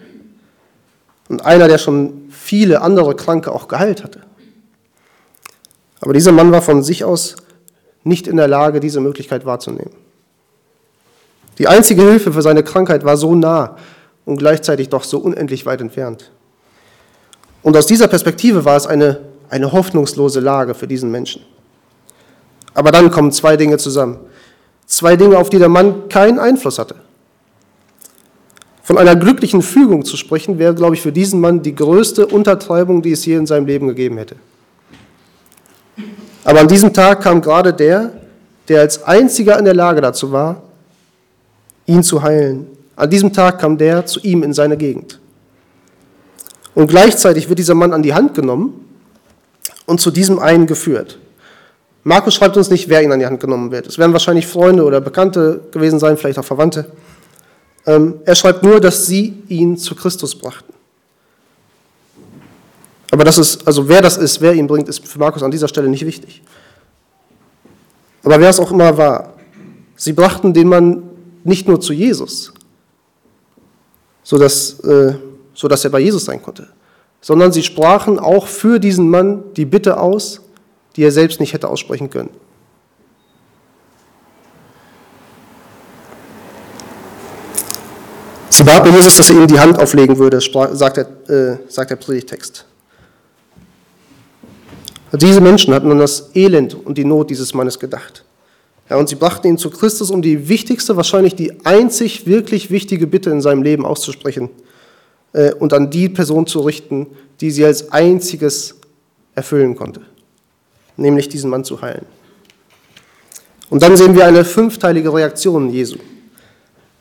und 1.29 1.45
einer, 1.45 1.67
der 1.67 1.77
schon 1.77 2.29
viele 2.29 2.81
andere 2.81 3.15
Kranke 3.15 3.51
auch 3.51 3.67
geheilt 3.67 4.03
hatte. 4.03 4.21
Aber 6.01 6.13
dieser 6.13 6.31
Mann 6.31 6.51
war 6.51 6.61
von 6.61 6.83
sich 6.83 7.03
aus 7.03 7.35
nicht 8.03 8.27
in 8.27 8.37
der 8.37 8.47
Lage, 8.47 8.79
diese 8.79 9.01
Möglichkeit 9.01 9.45
wahrzunehmen. 9.45 9.91
Die 11.57 11.67
einzige 11.67 12.03
Hilfe 12.03 12.31
für 12.31 12.41
seine 12.41 12.63
Krankheit 12.63 13.03
war 13.03 13.17
so 13.17 13.35
nah 13.35 13.75
und 14.25 14.37
gleichzeitig 14.37 14.89
doch 14.89 15.03
so 15.03 15.19
unendlich 15.19 15.65
weit 15.65 15.81
entfernt. 15.81 16.31
Und 17.61 17.75
aus 17.75 17.85
dieser 17.85 18.07
Perspektive 18.07 18.63
war 18.63 18.77
es 18.77 18.87
eine, 18.87 19.19
eine 19.49 19.71
hoffnungslose 19.71 20.39
Lage 20.39 20.73
für 20.73 20.87
diesen 20.87 21.11
Menschen. 21.11 21.43
Aber 22.73 22.91
dann 22.91 23.11
kommen 23.11 23.33
zwei 23.33 23.57
Dinge 23.57 23.77
zusammen. 23.77 24.19
Zwei 24.85 25.17
Dinge, 25.17 25.37
auf 25.37 25.49
die 25.49 25.59
der 25.59 25.69
Mann 25.69 26.07
keinen 26.07 26.39
Einfluss 26.39 26.79
hatte. 26.79 26.95
Von 28.81 28.97
einer 28.97 29.15
glücklichen 29.15 29.61
Fügung 29.61 30.05
zu 30.05 30.17
sprechen, 30.17 30.57
wäre, 30.57 30.73
glaube 30.73 30.95
ich, 30.95 31.01
für 31.01 31.11
diesen 31.11 31.41
Mann 31.41 31.61
die 31.61 31.75
größte 31.75 32.25
Untertreibung, 32.25 33.01
die 33.01 33.11
es 33.11 33.25
je 33.25 33.35
in 33.35 33.45
seinem 33.45 33.67
Leben 33.67 33.87
gegeben 33.87 34.17
hätte. 34.17 34.37
Aber 36.43 36.61
an 36.61 36.67
diesem 36.67 36.93
Tag 36.93 37.21
kam 37.21 37.41
gerade 37.41 37.73
der, 37.73 38.11
der 38.67 38.81
als 38.81 39.03
einziger 39.03 39.57
in 39.57 39.65
der 39.65 39.73
Lage 39.73 40.01
dazu 40.01 40.31
war, 40.31 40.61
ihn 41.85 42.03
zu 42.03 42.21
heilen. 42.21 42.67
An 42.95 43.09
diesem 43.09 43.33
Tag 43.33 43.59
kam 43.59 43.77
der 43.77 44.05
zu 44.05 44.19
ihm 44.21 44.43
in 44.43 44.53
seine 44.53 44.77
Gegend. 44.77 45.19
Und 46.75 46.87
gleichzeitig 46.87 47.49
wird 47.49 47.59
dieser 47.59 47.75
Mann 47.75 47.93
an 47.93 48.03
die 48.03 48.13
Hand 48.13 48.35
genommen 48.35 48.85
und 49.85 49.99
zu 49.99 50.11
diesem 50.11 50.39
einen 50.39 50.67
geführt. 50.67 51.17
Markus 52.03 52.35
schreibt 52.35 52.55
uns 52.57 52.69
nicht, 52.69 52.89
wer 52.89 53.03
ihn 53.03 53.11
an 53.11 53.19
die 53.19 53.25
Hand 53.25 53.39
genommen 53.39 53.71
wird. 53.71 53.87
Es 53.87 53.97
werden 53.97 54.13
wahrscheinlich 54.13 54.47
Freunde 54.47 54.83
oder 54.83 55.01
Bekannte 55.01 55.61
gewesen 55.71 55.99
sein, 55.99 56.17
vielleicht 56.17 56.39
auch 56.39 56.45
Verwandte. 56.45 56.91
Ähm, 57.85 58.15
er 58.25 58.35
schreibt 58.35 58.63
nur, 58.63 58.79
dass 58.79 59.05
sie 59.05 59.43
ihn 59.47 59.77
zu 59.77 59.95
Christus 59.95 60.37
brachten. 60.37 60.73
Aber 63.11 63.23
das 63.23 63.37
ist, 63.37 63.65
also 63.65 63.87
wer 63.87 64.01
das 64.01 64.17
ist, 64.17 64.39
wer 64.41 64.53
ihn 64.53 64.67
bringt, 64.67 64.87
ist 64.87 65.05
für 65.07 65.19
Markus 65.19 65.41
an 65.41 65.51
dieser 65.51 65.67
Stelle 65.67 65.89
nicht 65.89 66.05
wichtig. 66.05 66.41
Aber 68.23 68.39
wer 68.39 68.49
es 68.49 68.59
auch 68.59 68.71
immer 68.71 68.97
war, 68.97 69.33
sie 69.95 70.13
brachten 70.13 70.53
den 70.53 70.67
Mann 70.67 71.03
nicht 71.43 71.67
nur 71.67 71.79
zu 71.79 71.93
Jesus, 71.93 72.53
sodass, 74.23 74.79
äh, 74.81 75.15
sodass 75.53 75.83
er 75.83 75.89
bei 75.89 75.99
Jesus 75.99 76.25
sein 76.25 76.41
konnte, 76.41 76.67
sondern 77.21 77.51
sie 77.51 77.63
sprachen 77.63 78.19
auch 78.19 78.47
für 78.47 78.79
diesen 78.79 79.09
Mann 79.09 79.43
die 79.55 79.65
Bitte 79.65 79.99
aus, 79.99 80.41
die 80.95 81.03
er 81.03 81.11
selbst 81.11 81.39
nicht 81.39 81.53
hätte 81.53 81.67
aussprechen 81.67 82.09
können. 82.09 82.29
Sie 88.49 88.63
baten 88.63 88.93
Jesus, 88.93 89.15
dass 89.15 89.29
er 89.29 89.37
ihnen 89.37 89.47
die 89.47 89.59
Hand 89.59 89.79
auflegen 89.79 90.17
würde, 90.17 90.41
sagt 90.41 90.97
der, 90.97 91.29
äh, 91.29 91.57
sagt 91.69 91.91
der 91.91 91.95
Predigtext. 91.95 92.68
Diese 95.13 95.41
Menschen 95.41 95.73
hatten 95.73 95.91
an 95.91 95.99
das 95.99 96.35
Elend 96.35 96.73
und 96.73 96.97
die 96.97 97.05
Not 97.05 97.29
dieses 97.29 97.53
Mannes 97.53 97.79
gedacht. 97.79 98.23
Ja, 98.89 98.97
und 98.97 99.09
sie 99.09 99.15
brachten 99.15 99.47
ihn 99.47 99.57
zu 99.57 99.69
Christus, 99.69 100.09
um 100.11 100.21
die 100.21 100.49
wichtigste, 100.49 100.95
wahrscheinlich 100.95 101.35
die 101.35 101.65
einzig 101.65 102.25
wirklich 102.25 102.71
wichtige 102.71 103.07
Bitte 103.07 103.29
in 103.29 103.41
seinem 103.41 103.61
Leben 103.63 103.85
auszusprechen 103.85 104.49
äh, 105.33 105.53
und 105.53 105.73
an 105.73 105.89
die 105.89 106.09
Person 106.09 106.47
zu 106.47 106.61
richten, 106.61 107.07
die 107.39 107.51
sie 107.51 107.65
als 107.65 107.91
einziges 107.91 108.75
erfüllen 109.35 109.75
konnte, 109.75 110.01
nämlich 110.97 111.29
diesen 111.29 111.49
Mann 111.49 111.63
zu 111.63 111.81
heilen. 111.81 112.05
Und 113.69 113.83
dann 113.83 113.95
sehen 113.95 114.15
wir 114.15 114.25
eine 114.25 114.43
fünfteilige 114.43 115.13
Reaktion 115.13 115.69
Jesu. 115.69 115.97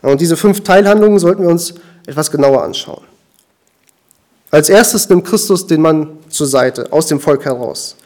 Und 0.02 0.20
diese 0.20 0.36
fünf 0.36 0.62
Teilhandlungen 0.62 1.18
sollten 1.18 1.42
wir 1.42 1.48
uns 1.48 1.74
etwas 2.06 2.30
genauer 2.30 2.62
anschauen. 2.62 3.04
Als 4.50 4.68
erstes 4.68 5.08
nimmt 5.08 5.26
Christus 5.26 5.66
den 5.66 5.82
Mann 5.82 6.18
zur 6.28 6.46
Seite, 6.46 6.92
aus 6.92 7.06
dem 7.06 7.20
Volk 7.20 7.44
heraus. 7.44 7.96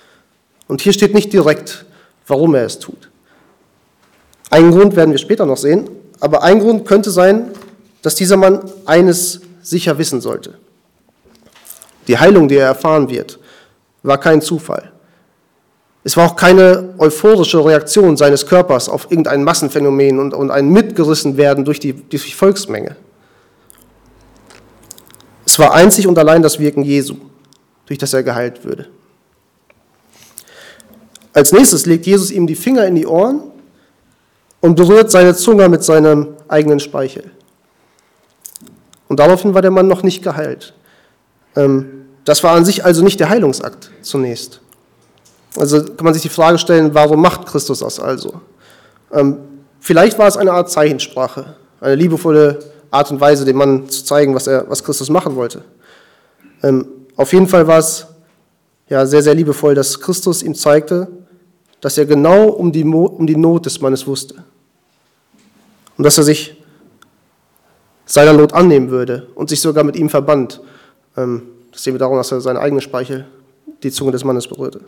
Und 0.68 0.80
hier 0.80 0.92
steht 0.92 1.14
nicht 1.14 1.32
direkt, 1.32 1.84
warum 2.26 2.54
er 2.54 2.64
es 2.64 2.78
tut. 2.78 3.10
Einen 4.50 4.70
Grund 4.70 4.96
werden 4.96 5.10
wir 5.10 5.18
später 5.18 5.46
noch 5.46 5.56
sehen, 5.56 5.88
aber 6.20 6.42
ein 6.42 6.60
Grund 6.60 6.86
könnte 6.86 7.10
sein, 7.10 7.50
dass 8.02 8.14
dieser 8.14 8.36
Mann 8.36 8.60
eines 8.84 9.40
sicher 9.62 9.96
wissen 9.98 10.20
sollte. 10.20 10.54
Die 12.08 12.18
Heilung, 12.18 12.48
die 12.48 12.56
er 12.56 12.66
erfahren 12.66 13.08
wird, 13.08 13.38
war 14.02 14.18
kein 14.18 14.42
Zufall. 14.42 14.92
Es 16.04 16.16
war 16.16 16.26
auch 16.26 16.36
keine 16.36 16.94
euphorische 16.98 17.64
Reaktion 17.64 18.16
seines 18.16 18.46
Körpers 18.46 18.88
auf 18.88 19.06
irgendein 19.10 19.44
Massenphänomen 19.44 20.18
und, 20.18 20.34
und 20.34 20.50
ein 20.50 20.68
Mitgerissenwerden 20.68 21.64
durch 21.64 21.78
die, 21.78 21.92
durch 21.92 22.24
die 22.24 22.32
Volksmenge. 22.32 22.96
Es 25.46 25.58
war 25.58 25.74
einzig 25.74 26.06
und 26.06 26.18
allein 26.18 26.42
das 26.42 26.58
Wirken 26.58 26.82
Jesu, 26.82 27.16
durch 27.86 27.98
das 27.98 28.12
er 28.14 28.22
geheilt 28.22 28.64
würde. 28.64 28.88
Als 31.32 31.52
nächstes 31.52 31.86
legt 31.86 32.06
Jesus 32.06 32.30
ihm 32.30 32.46
die 32.46 32.54
Finger 32.54 32.86
in 32.86 32.94
die 32.94 33.06
Ohren 33.06 33.40
und 34.60 34.76
berührt 34.76 35.10
seine 35.10 35.34
Zunge 35.34 35.68
mit 35.68 35.82
seinem 35.82 36.28
eigenen 36.48 36.80
Speichel. 36.80 37.30
Und 39.08 39.18
daraufhin 39.18 39.54
war 39.54 39.62
der 39.62 39.70
Mann 39.70 39.88
noch 39.88 40.02
nicht 40.02 40.22
geheilt. 40.22 40.74
Ähm, 41.56 42.06
das 42.24 42.42
war 42.44 42.54
an 42.54 42.64
sich 42.64 42.84
also 42.84 43.02
nicht 43.02 43.18
der 43.20 43.28
Heilungsakt 43.28 43.90
zunächst. 44.00 44.60
Also 45.56 45.82
kann 45.82 46.04
man 46.04 46.14
sich 46.14 46.22
die 46.22 46.28
Frage 46.28 46.58
stellen, 46.58 46.94
warum 46.94 47.20
macht 47.20 47.46
Christus 47.46 47.80
das 47.80 48.00
also? 48.00 48.40
Ähm, 49.12 49.38
vielleicht 49.80 50.18
war 50.18 50.28
es 50.28 50.36
eine 50.36 50.52
Art 50.52 50.70
Zeichensprache, 50.70 51.56
eine 51.80 51.94
liebevolle 51.94 52.60
Art 52.90 53.10
und 53.10 53.20
Weise, 53.20 53.44
dem 53.44 53.56
Mann 53.56 53.88
zu 53.88 54.04
zeigen, 54.04 54.34
was, 54.34 54.46
er, 54.46 54.68
was 54.68 54.84
Christus 54.84 55.10
machen 55.10 55.34
wollte. 55.34 55.62
Ähm, 56.62 56.86
auf 57.16 57.32
jeden 57.32 57.48
Fall 57.48 57.66
war 57.66 57.78
es 57.78 58.06
ja, 58.88 59.04
sehr, 59.06 59.22
sehr 59.22 59.34
liebevoll, 59.34 59.74
dass 59.74 60.00
Christus 60.00 60.42
ihm 60.42 60.54
zeigte, 60.54 61.08
dass 61.82 61.98
er 61.98 62.06
genau 62.06 62.48
um 62.48 62.72
die, 62.72 62.84
um 62.84 63.26
die 63.26 63.36
Not 63.36 63.66
des 63.66 63.80
Mannes 63.80 64.06
wusste. 64.06 64.36
Und 65.98 66.04
dass 66.04 66.16
er 66.16 66.24
sich 66.24 66.56
seiner 68.06 68.32
Not 68.32 68.54
annehmen 68.54 68.88
würde 68.90 69.26
und 69.34 69.50
sich 69.50 69.60
sogar 69.60 69.84
mit 69.84 69.96
ihm 69.96 70.08
verband. 70.08 70.60
Ähm, 71.16 71.42
das 71.72 71.82
sehen 71.82 71.94
wir 71.94 71.98
darum, 71.98 72.16
dass 72.16 72.30
er 72.30 72.40
seine 72.40 72.60
eigene 72.60 72.80
Speichel, 72.80 73.26
die 73.82 73.90
Zunge 73.90 74.12
des 74.12 74.22
Mannes 74.22 74.46
berührte. 74.46 74.80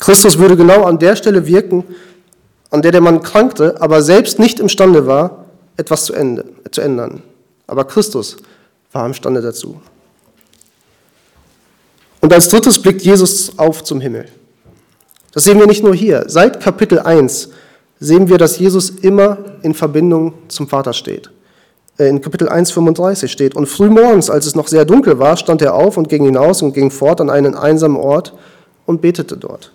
Christus 0.00 0.36
würde 0.36 0.56
genau 0.56 0.82
an 0.82 0.98
der 0.98 1.14
Stelle 1.14 1.46
wirken, 1.46 1.84
an 2.70 2.82
der 2.82 2.90
der 2.90 3.00
Mann 3.00 3.22
krankte, 3.22 3.80
aber 3.80 4.02
selbst 4.02 4.40
nicht 4.40 4.58
imstande 4.58 5.06
war, 5.06 5.44
etwas 5.76 6.06
zu, 6.06 6.12
ende, 6.12 6.44
zu 6.72 6.80
ändern. 6.80 7.22
Aber 7.68 7.84
Christus 7.84 8.36
war 8.90 9.06
imstande 9.06 9.40
dazu. 9.40 9.80
Und 12.20 12.32
als 12.32 12.48
drittes 12.48 12.80
blickt 12.80 13.02
Jesus 13.02 13.58
auf 13.58 13.82
zum 13.82 14.00
Himmel. 14.00 14.26
Das 15.32 15.44
sehen 15.44 15.58
wir 15.58 15.66
nicht 15.66 15.82
nur 15.82 15.94
hier. 15.94 16.24
Seit 16.26 16.60
Kapitel 16.60 16.98
1 16.98 17.50
sehen 17.98 18.28
wir, 18.28 18.38
dass 18.38 18.58
Jesus 18.58 18.90
immer 18.90 19.38
in 19.62 19.74
Verbindung 19.74 20.34
zum 20.48 20.68
Vater 20.68 20.92
steht. 20.92 21.30
Äh, 21.98 22.08
in 22.08 22.20
Kapitel 22.20 22.48
1, 22.48 22.72
35 22.72 23.30
steht, 23.30 23.54
und 23.54 23.66
frühmorgens, 23.66 24.30
als 24.30 24.46
es 24.46 24.54
noch 24.54 24.68
sehr 24.68 24.84
dunkel 24.84 25.18
war, 25.18 25.36
stand 25.36 25.62
er 25.62 25.74
auf 25.74 25.96
und 25.96 26.08
ging 26.08 26.24
hinaus 26.24 26.62
und 26.62 26.72
ging 26.72 26.90
fort 26.90 27.20
an 27.20 27.30
einen 27.30 27.54
einsamen 27.54 27.96
Ort 27.96 28.34
und 28.86 29.00
betete 29.00 29.36
dort. 29.36 29.72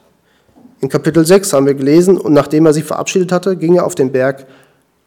In 0.81 0.89
Kapitel 0.89 1.25
6 1.25 1.53
haben 1.53 1.65
wir 1.65 1.75
gelesen, 1.75 2.17
und 2.17 2.33
nachdem 2.33 2.65
er 2.65 2.73
sie 2.73 2.81
verabschiedet 2.81 3.31
hatte, 3.31 3.55
ging 3.55 3.75
er 3.75 3.85
auf 3.85 3.95
den 3.95 4.11
Berg, 4.11 4.45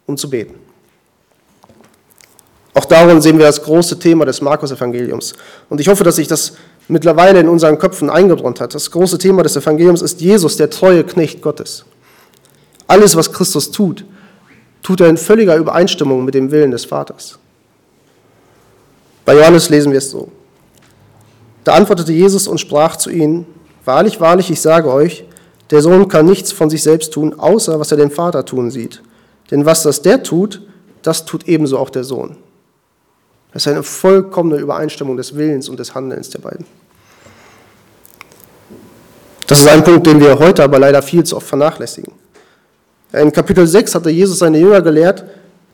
um 0.07 0.17
zu 0.17 0.31
beten. 0.31 0.55
Auch 2.75 2.85
darin 2.85 3.21
sehen 3.21 3.39
wir 3.39 3.47
das 3.47 3.63
große 3.63 3.99
Thema 3.99 4.25
des 4.25 4.41
Markus-Evangeliums. 4.41 5.35
Und 5.69 5.81
ich 5.81 5.89
hoffe, 5.89 6.05
dass 6.05 6.17
sich 6.17 6.29
das 6.29 6.53
mittlerweile 6.89 7.41
in 7.41 7.49
unseren 7.49 7.79
Köpfen 7.79 8.11
eingebrannt 8.11 8.61
hat. 8.61 8.75
Das 8.75 8.91
große 8.91 9.19
Thema 9.19 9.43
des 9.43 9.57
Evangeliums 9.57 10.03
ist 10.03 10.21
Jesus, 10.21 10.57
der 10.57 10.71
treue 10.71 11.05
Knecht 11.05 11.43
Gottes. 11.43 11.85
Alles, 12.87 13.15
was 13.15 13.33
Christus 13.33 13.71
tut, 13.71 14.05
tut 14.83 15.01
er 15.01 15.09
in 15.09 15.17
völliger 15.17 15.57
Übereinstimmung 15.57 16.25
mit 16.25 16.35
dem 16.35 16.51
Willen 16.51 16.71
des 16.71 16.87
Vaters. 16.87 17.39
Bei 19.25 19.37
Johannes 19.37 19.69
lesen 19.69 19.93
wir 19.93 19.99
es 19.99 20.11
so. 20.11 20.33
Da 21.65 21.75
antwortete 21.75 22.13
Jesus 22.13 22.49
und 22.49 22.59
sprach 22.59 22.97
zu 22.97 23.11
ihnen, 23.11 23.47
Wahrlich, 23.85 24.21
wahrlich, 24.21 24.51
ich 24.51 24.61
sage 24.61 24.93
euch, 24.93 25.25
der 25.71 25.81
Sohn 25.81 26.09
kann 26.09 26.27
nichts 26.27 26.53
von 26.53 26.69
sich 26.71 26.83
selbst 26.83 27.13
tun, 27.13 27.39
außer 27.39 27.79
was 27.81 27.91
er 27.91 27.97
den 27.97 28.11
Vater 28.11 28.45
tun 28.45 28.71
sieht. 28.71 29.03
Denn 29.51 29.65
was 29.65 29.83
das 29.83 30.03
der 30.03 30.23
tut, 30.23 30.63
das 31.03 31.25
tut 31.25 31.49
ebenso 31.49 31.79
auch 31.79 31.91
der 31.91 32.05
Sohn. 32.05 32.37
Das 33.53 33.67
ist 33.67 33.73
eine 33.73 33.83
vollkommene 33.83 34.57
Übereinstimmung 34.57 35.17
des 35.17 35.35
Willens 35.35 35.69
und 35.69 35.81
des 35.81 35.95
Handelns 35.95 36.31
der 36.31 36.41
beiden. 36.41 36.67
Das 39.47 39.61
ist 39.61 39.69
ein 39.69 39.83
Punkt, 39.83 40.07
den 40.07 40.21
wir 40.21 40.39
heute 40.39 40.63
aber 40.63 40.79
leider 40.79 41.01
viel 41.01 41.25
zu 41.25 41.37
oft 41.37 41.47
vernachlässigen. 41.47 42.13
In 43.13 43.33
Kapitel 43.33 43.67
6 43.67 43.95
hatte 43.95 44.11
Jesus 44.11 44.39
seine 44.39 44.59
Jünger 44.59 44.83
gelehrt, 44.83 45.25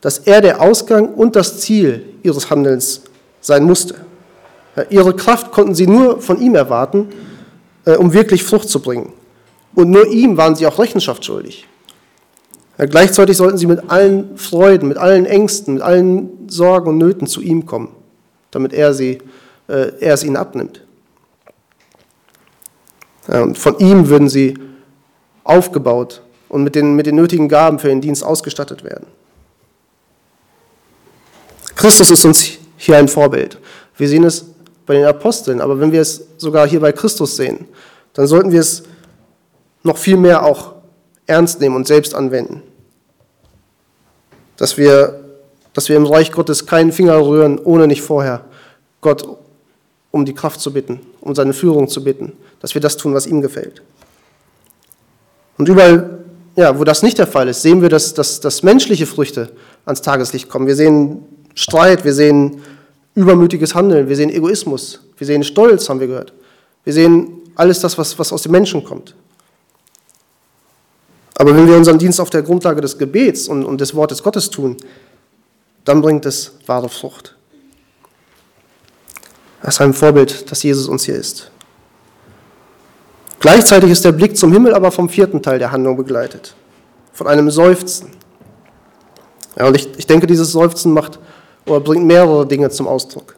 dass 0.01 0.19
er 0.19 0.41
der 0.41 0.61
Ausgang 0.61 1.09
und 1.15 1.35
das 1.35 1.61
Ziel 1.61 2.05
ihres 2.23 2.49
Handelns 2.49 3.03
sein 3.41 3.65
musste. 3.65 3.97
Ihre 4.91 5.15
Kraft 5.15 5.51
konnten 5.51 5.75
sie 5.75 5.87
nur 5.87 6.21
von 6.21 6.41
ihm 6.41 6.55
erwarten, 6.55 7.09
äh, 7.85 7.97
um 7.97 8.13
wirklich 8.13 8.43
Frucht 8.43 8.69
zu 8.69 8.81
bringen. 8.81 9.13
Und 9.75 9.91
nur 9.91 10.07
ihm 10.07 10.37
waren 10.37 10.55
sie 10.55 10.67
auch 10.67 10.79
Rechenschaft 10.79 11.25
schuldig. 11.25 11.67
Gleichzeitig 12.77 13.37
sollten 13.37 13.57
sie 13.57 13.67
mit 13.67 13.89
allen 13.91 14.37
Freuden, 14.37 14.89
mit 14.89 14.99
allen 14.99 15.27
Ängsten, 15.27 15.75
mit 15.75 15.83
allen 15.83 16.49
Sorgen 16.49 16.89
und 16.89 16.99
Nöten 16.99 17.27
zu 17.27 17.41
ihm 17.41 17.67
kommen, 17.67 17.95
damit 18.51 18.73
er, 18.73 18.93
sie, 18.95 19.19
äh, 19.69 19.93
er 20.01 20.15
es 20.15 20.25
ihnen 20.25 20.37
abnimmt. 20.37 20.85
Und 23.29 23.57
von 23.57 23.79
ihm 23.79 24.09
würden 24.09 24.29
sie 24.29 24.59
aufgebaut 25.45 26.23
und 26.49 26.65
mit 26.65 26.75
den, 26.75 26.95
mit 26.95 27.07
den 27.07 27.15
nötigen 27.15 27.49
Gaben 27.49 27.79
für 27.79 27.89
den 27.89 28.01
Dienst 28.01 28.25
ausgestattet 28.25 28.83
werden. 28.83 29.07
Christus 31.77 32.11
ist 32.11 32.25
uns 32.25 32.59
hier 32.77 32.97
ein 32.97 33.09
Vorbild. 33.09 33.59
Wir 33.97 34.09
sehen 34.09 34.25
es 34.25 34.45
bei 34.87 34.95
den 34.95 35.05
Aposteln, 35.07 35.61
aber 35.61 35.79
wenn 35.81 35.93
wir 35.93 36.01
es 36.01 36.25
sogar 36.39 36.67
hier 36.67 36.81
bei 36.81 36.93
Christus 36.93 37.37
sehen, 37.37 37.67
dann 38.13 38.27
sollten 38.27 38.53
wir 38.53 38.61
es 38.61 38.83
noch 39.83 39.97
viel 39.97 40.17
mehr 40.17 40.45
auch 40.45 40.74
ernst 41.27 41.61
nehmen 41.61 41.77
und 41.77 41.87
selbst 41.87 42.15
anwenden. 42.15 42.63
Dass 44.57 44.77
wir, 44.77 45.21
dass 45.73 45.89
wir 45.89 45.97
im 45.97 46.07
Reich 46.07 46.33
Gottes 46.33 46.67
keinen 46.67 46.93
Finger 46.93 47.19
rühren, 47.25 47.59
ohne 47.59 47.87
nicht 47.87 48.03
vorher 48.03 48.45
Gott 49.01 49.27
um 50.11 50.25
die 50.25 50.35
Kraft 50.35 50.61
zu 50.61 50.73
bitten, 50.73 51.01
um 51.21 51.35
seine 51.35 51.53
Führung 51.53 51.89
zu 51.89 52.05
bitten, 52.05 52.33
dass 52.61 52.75
wir 52.75 52.81
das 52.81 52.97
tun, 52.97 53.15
was 53.15 53.27
ihm 53.27 53.41
gefällt. 53.41 53.83
Und 55.59 55.69
überall 55.69 56.25
ja, 56.57 56.79
wo 56.79 56.85
das 56.85 57.03
nicht 57.03 57.19
der 57.19 57.27
Fall 57.27 57.49
ist, 57.49 57.63
sehen 57.63 57.83
wir, 57.83 57.89
dass, 57.89 58.15
dass, 58.15 58.41
dass 58.41 58.63
menschliche 58.63 59.07
Früchte 59.07 59.51
ans 59.85 60.03
Tageslicht 60.03 60.49
kommen. 60.49 60.67
Wir 60.67 60.77
sehen 60.77 61.25
Streit, 61.55 62.05
wir 62.05 62.15
sehen 62.15 62.63
übermütiges 63.15 63.75
Handeln, 63.75 64.09
wir 64.09 64.17
sehen 64.17 64.31
Egoismus, 64.31 65.01
wir 65.19 65.27
sehen 65.27 65.43
Stolz, 65.43 65.89
haben 65.89 66.01
wir 66.01 66.07
gehört. 66.07 66.33
Wir 66.85 66.93
sehen 66.93 67.41
alles 67.57 67.81
das, 67.81 67.99
was, 67.99 68.19
was 68.19 68.33
aus 68.33 68.43
dem 68.43 68.53
Menschen 68.53 68.85
kommt. 68.85 69.15
Aber 71.37 71.57
wenn 71.57 71.67
wir 71.67 71.77
unseren 71.77 71.99
Dienst 71.99 72.21
auf 72.21 72.31
der 72.31 72.43
Grundlage 72.43 72.81
des 72.81 72.99
Gebets 72.99 73.49
und, 73.49 73.65
und 73.65 73.81
des 73.81 73.95
Wortes 73.95 74.23
Gottes 74.23 74.51
tun, 74.51 74.77
dann 75.85 76.01
bringt 76.01 76.27
es 76.27 76.53
wahre 76.67 76.89
Frucht. 76.89 77.37
Das 79.63 79.75
ist 79.75 79.81
ein 79.81 79.95
Vorbild, 79.95 80.51
dass 80.51 80.63
Jesus 80.63 80.89
uns 80.89 81.05
hier 81.05 81.17
ist. 81.17 81.51
Gleichzeitig 83.41 83.91
ist 83.91 84.05
der 84.05 84.13
Blick 84.13 84.37
zum 84.37 84.53
Himmel 84.53 84.75
aber 84.75 84.91
vom 84.91 85.09
vierten 85.09 85.43
Teil 85.43 85.59
der 85.59 85.73
Handlung 85.73 85.97
begleitet, 85.97 86.55
von 87.13 87.27
einem 87.27 87.51
Seufzen. 87.51 88.11
Ja, 89.59 89.67
und 89.67 89.77
ich, 89.77 89.89
ich 89.99 90.07
denke, 90.07 90.27
dieses 90.27 90.53
Seufzen 90.53 90.93
macht 90.93 91.19
oder 91.67 91.81
bringt 91.81 92.07
mehrere 92.07 92.47
Dinge 92.47 92.71
zum 92.71 92.89
Ausdruck. 92.89 93.37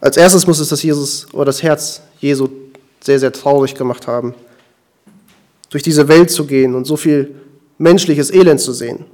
Als 0.00 0.16
erstes 0.16 0.46
muss 0.46 0.58
es 0.58 0.68
das 0.68 0.82
Jesus 0.82 1.26
oder 1.32 1.46
das 1.46 1.62
Herz 1.62 2.00
Jesu 2.18 2.48
sehr, 3.00 3.18
sehr 3.18 3.32
traurig 3.32 3.74
gemacht 3.74 4.06
haben, 4.06 4.34
durch 5.70 5.82
diese 5.82 6.08
Welt 6.08 6.30
zu 6.30 6.46
gehen 6.46 6.74
und 6.74 6.84
so 6.84 6.96
viel 6.96 7.34
menschliches 7.78 8.30
Elend 8.30 8.60
zu 8.60 8.72
sehen. 8.72 9.06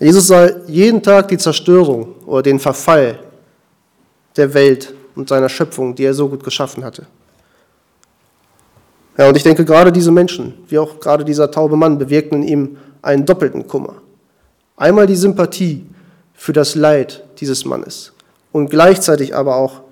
Jesus 0.00 0.28
sah 0.28 0.48
jeden 0.66 1.02
Tag 1.02 1.28
die 1.28 1.38
Zerstörung 1.38 2.14
oder 2.26 2.42
den 2.42 2.58
Verfall 2.58 3.18
der 4.36 4.52
Welt 4.54 4.94
und 5.14 5.28
seiner 5.28 5.48
Schöpfung, 5.48 5.94
die 5.94 6.04
er 6.04 6.14
so 6.14 6.28
gut 6.28 6.42
geschaffen 6.42 6.84
hatte. 6.84 7.06
Ja, 9.16 9.28
und 9.28 9.36
ich 9.36 9.44
denke, 9.44 9.64
gerade 9.64 9.92
diese 9.92 10.10
Menschen, 10.10 10.54
wie 10.68 10.78
auch 10.78 10.98
gerade 10.98 11.24
dieser 11.24 11.50
taube 11.50 11.76
Mann, 11.76 11.98
bewirkten 11.98 12.42
in 12.42 12.48
ihm 12.48 12.76
einen 13.02 13.24
doppelten 13.24 13.68
Kummer. 13.68 13.96
Einmal 14.76 15.06
die 15.06 15.14
Sympathie 15.14 15.86
für 16.34 16.52
das 16.52 16.74
Leid 16.74 17.22
dieses 17.38 17.64
Mannes 17.64 18.12
und 18.50 18.70
gleichzeitig 18.70 19.34
aber 19.34 19.56
auch 19.56 19.82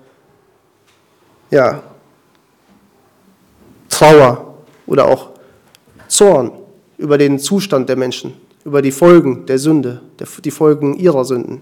ja, 1.51 1.81
Trauer 3.87 4.52
oder 4.85 5.05
auch 5.05 5.29
Zorn 6.07 6.51
über 6.97 7.17
den 7.17 7.39
Zustand 7.39 7.89
der 7.89 7.95
Menschen, 7.95 8.33
über 8.65 8.81
die 8.81 8.91
Folgen 8.91 9.45
der 9.45 9.59
Sünde, 9.59 10.01
die 10.43 10.51
Folgen 10.51 10.95
ihrer 10.95 11.25
Sünden. 11.25 11.61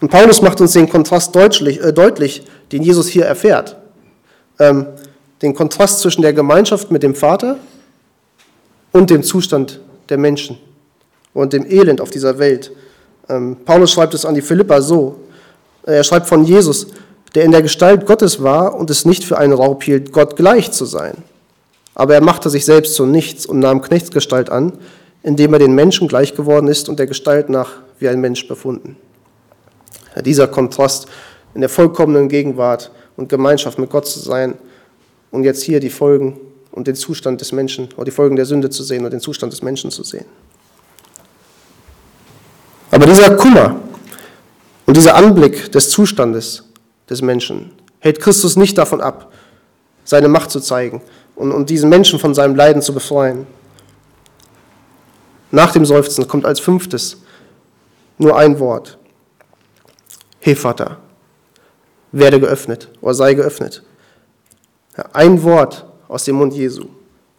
Und 0.00 0.10
Paulus 0.10 0.42
macht 0.42 0.60
uns 0.60 0.72
den 0.72 0.88
Kontrast 0.88 1.34
deutlich, 1.34 1.80
äh, 1.80 1.92
deutlich 1.92 2.44
den 2.72 2.82
Jesus 2.82 3.08
hier 3.08 3.24
erfährt. 3.24 3.76
Ähm, 4.58 4.86
den 5.42 5.54
Kontrast 5.54 6.00
zwischen 6.00 6.22
der 6.22 6.32
Gemeinschaft 6.32 6.90
mit 6.90 7.02
dem 7.02 7.14
Vater 7.14 7.58
und 8.92 9.10
dem 9.10 9.22
Zustand 9.22 9.80
der 10.08 10.18
Menschen 10.18 10.58
und 11.34 11.52
dem 11.52 11.66
Elend 11.66 12.00
auf 12.00 12.10
dieser 12.10 12.38
Welt. 12.38 12.72
Ähm, 13.28 13.56
Paulus 13.64 13.92
schreibt 13.92 14.14
es 14.14 14.24
an 14.24 14.34
die 14.34 14.42
Philippa 14.42 14.80
so. 14.80 15.20
Er 15.82 16.02
schreibt 16.02 16.26
von 16.26 16.44
Jesus, 16.44 16.88
der 17.36 17.44
in 17.44 17.52
der 17.52 17.60
Gestalt 17.60 18.06
Gottes 18.06 18.42
war 18.42 18.74
und 18.74 18.88
es 18.88 19.04
nicht 19.04 19.22
für 19.22 19.36
einen 19.36 19.52
Raub 19.52 19.84
hielt, 19.84 20.10
Gott 20.10 20.36
gleich 20.36 20.72
zu 20.72 20.86
sein. 20.86 21.18
Aber 21.94 22.14
er 22.14 22.22
machte 22.22 22.48
sich 22.48 22.64
selbst 22.64 22.94
zu 22.94 23.04
nichts 23.04 23.44
und 23.44 23.58
nahm 23.58 23.82
Knechtsgestalt 23.82 24.48
an, 24.48 24.72
indem 25.22 25.52
er 25.52 25.58
den 25.58 25.74
Menschen 25.74 26.08
gleich 26.08 26.34
geworden 26.34 26.66
ist 26.66 26.88
und 26.88 26.98
der 26.98 27.06
Gestalt 27.06 27.50
nach 27.50 27.72
wie 27.98 28.08
ein 28.08 28.22
Mensch 28.22 28.48
befunden. 28.48 28.96
Dieser 30.24 30.48
Kontrast 30.48 31.08
in 31.54 31.60
der 31.60 31.68
vollkommenen 31.68 32.30
Gegenwart 32.30 32.90
und 33.18 33.28
Gemeinschaft 33.28 33.78
mit 33.78 33.90
Gott 33.90 34.06
zu 34.06 34.18
sein 34.18 34.54
und 35.30 35.44
jetzt 35.44 35.62
hier 35.62 35.78
die 35.78 35.90
Folgen 35.90 36.40
und 36.72 36.86
den 36.86 36.94
Zustand 36.94 37.42
des 37.42 37.52
Menschen 37.52 37.90
oder 37.96 38.06
die 38.06 38.12
Folgen 38.12 38.36
der 38.36 38.46
Sünde 38.46 38.70
zu 38.70 38.82
sehen 38.82 39.04
und 39.04 39.10
den 39.10 39.20
Zustand 39.20 39.52
des 39.52 39.60
Menschen 39.60 39.90
zu 39.90 40.04
sehen. 40.04 40.24
Aber 42.90 43.04
dieser 43.04 43.36
Kummer 43.36 43.76
und 44.86 44.96
dieser 44.96 45.14
Anblick 45.14 45.70
des 45.70 45.90
Zustandes 45.90 46.65
des 47.08 47.22
Menschen 47.22 47.72
hält 48.00 48.20
Christus 48.20 48.56
nicht 48.56 48.78
davon 48.78 49.00
ab, 49.00 49.32
seine 50.04 50.28
Macht 50.28 50.50
zu 50.50 50.60
zeigen 50.60 51.02
und, 51.34 51.52
und 51.52 51.70
diesen 51.70 51.88
Menschen 51.88 52.18
von 52.18 52.34
seinem 52.34 52.54
Leiden 52.54 52.82
zu 52.82 52.94
befreien. 52.94 53.46
Nach 55.50 55.72
dem 55.72 55.84
Seufzen 55.84 56.28
kommt 56.28 56.44
als 56.44 56.60
fünftes 56.60 57.22
nur 58.18 58.36
ein 58.36 58.58
Wort. 58.58 58.98
Vater, 60.54 60.98
werde 62.12 62.38
geöffnet 62.38 62.88
oder 63.00 63.14
sei 63.14 63.34
geöffnet. 63.34 63.82
ein 65.12 65.42
Wort 65.42 65.84
aus 66.06 66.24
dem 66.24 66.36
Mund 66.36 66.54
Jesu. 66.54 66.84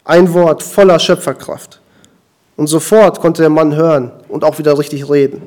Ein 0.04 0.34
Wort 0.34 0.62
voller 0.62 1.00
Schöpferkraft. 1.00 1.80
Und 2.58 2.68
sofort 2.68 3.22
konnte 3.22 3.42
der 3.44 3.50
Mann 3.50 3.76
hören 3.76 4.12
und 4.28 4.44
auch 4.44 4.60
wieder 4.60 4.78
richtig 4.78 5.10
reden. 5.10 5.42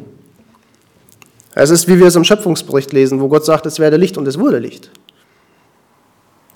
Es 1.62 1.68
ist, 1.68 1.88
wie 1.88 1.98
wir 1.98 2.06
es 2.06 2.16
im 2.16 2.24
Schöpfungsbericht 2.24 2.90
lesen, 2.94 3.20
wo 3.20 3.28
Gott 3.28 3.44
sagt, 3.44 3.66
es 3.66 3.78
werde 3.78 3.98
Licht 3.98 4.16
und 4.16 4.26
es 4.26 4.38
wurde 4.38 4.58
Licht. 4.58 4.90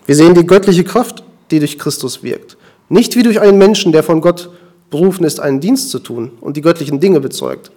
Wir 0.07 0.14
sehen 0.14 0.33
die 0.33 0.47
göttliche 0.47 0.83
Kraft, 0.83 1.23
die 1.51 1.59
durch 1.59 1.79
Christus 1.79 2.23
wirkt. 2.23 2.57
Nicht 2.88 3.14
wie 3.14 3.23
durch 3.23 3.38
einen 3.38 3.59
Menschen, 3.59 3.93
der 3.93 4.03
von 4.03 4.23
Gott 4.23 4.49
berufen 4.88 5.25
ist, 5.25 5.40
einen 5.40 5.61
Dienst 5.61 5.90
zu 5.90 5.99
tun 5.99 6.33
und 6.40 6.57
die 6.57 6.62
göttlichen 6.62 7.01
Dinge 7.01 7.21
bezeugt, 7.21 7.71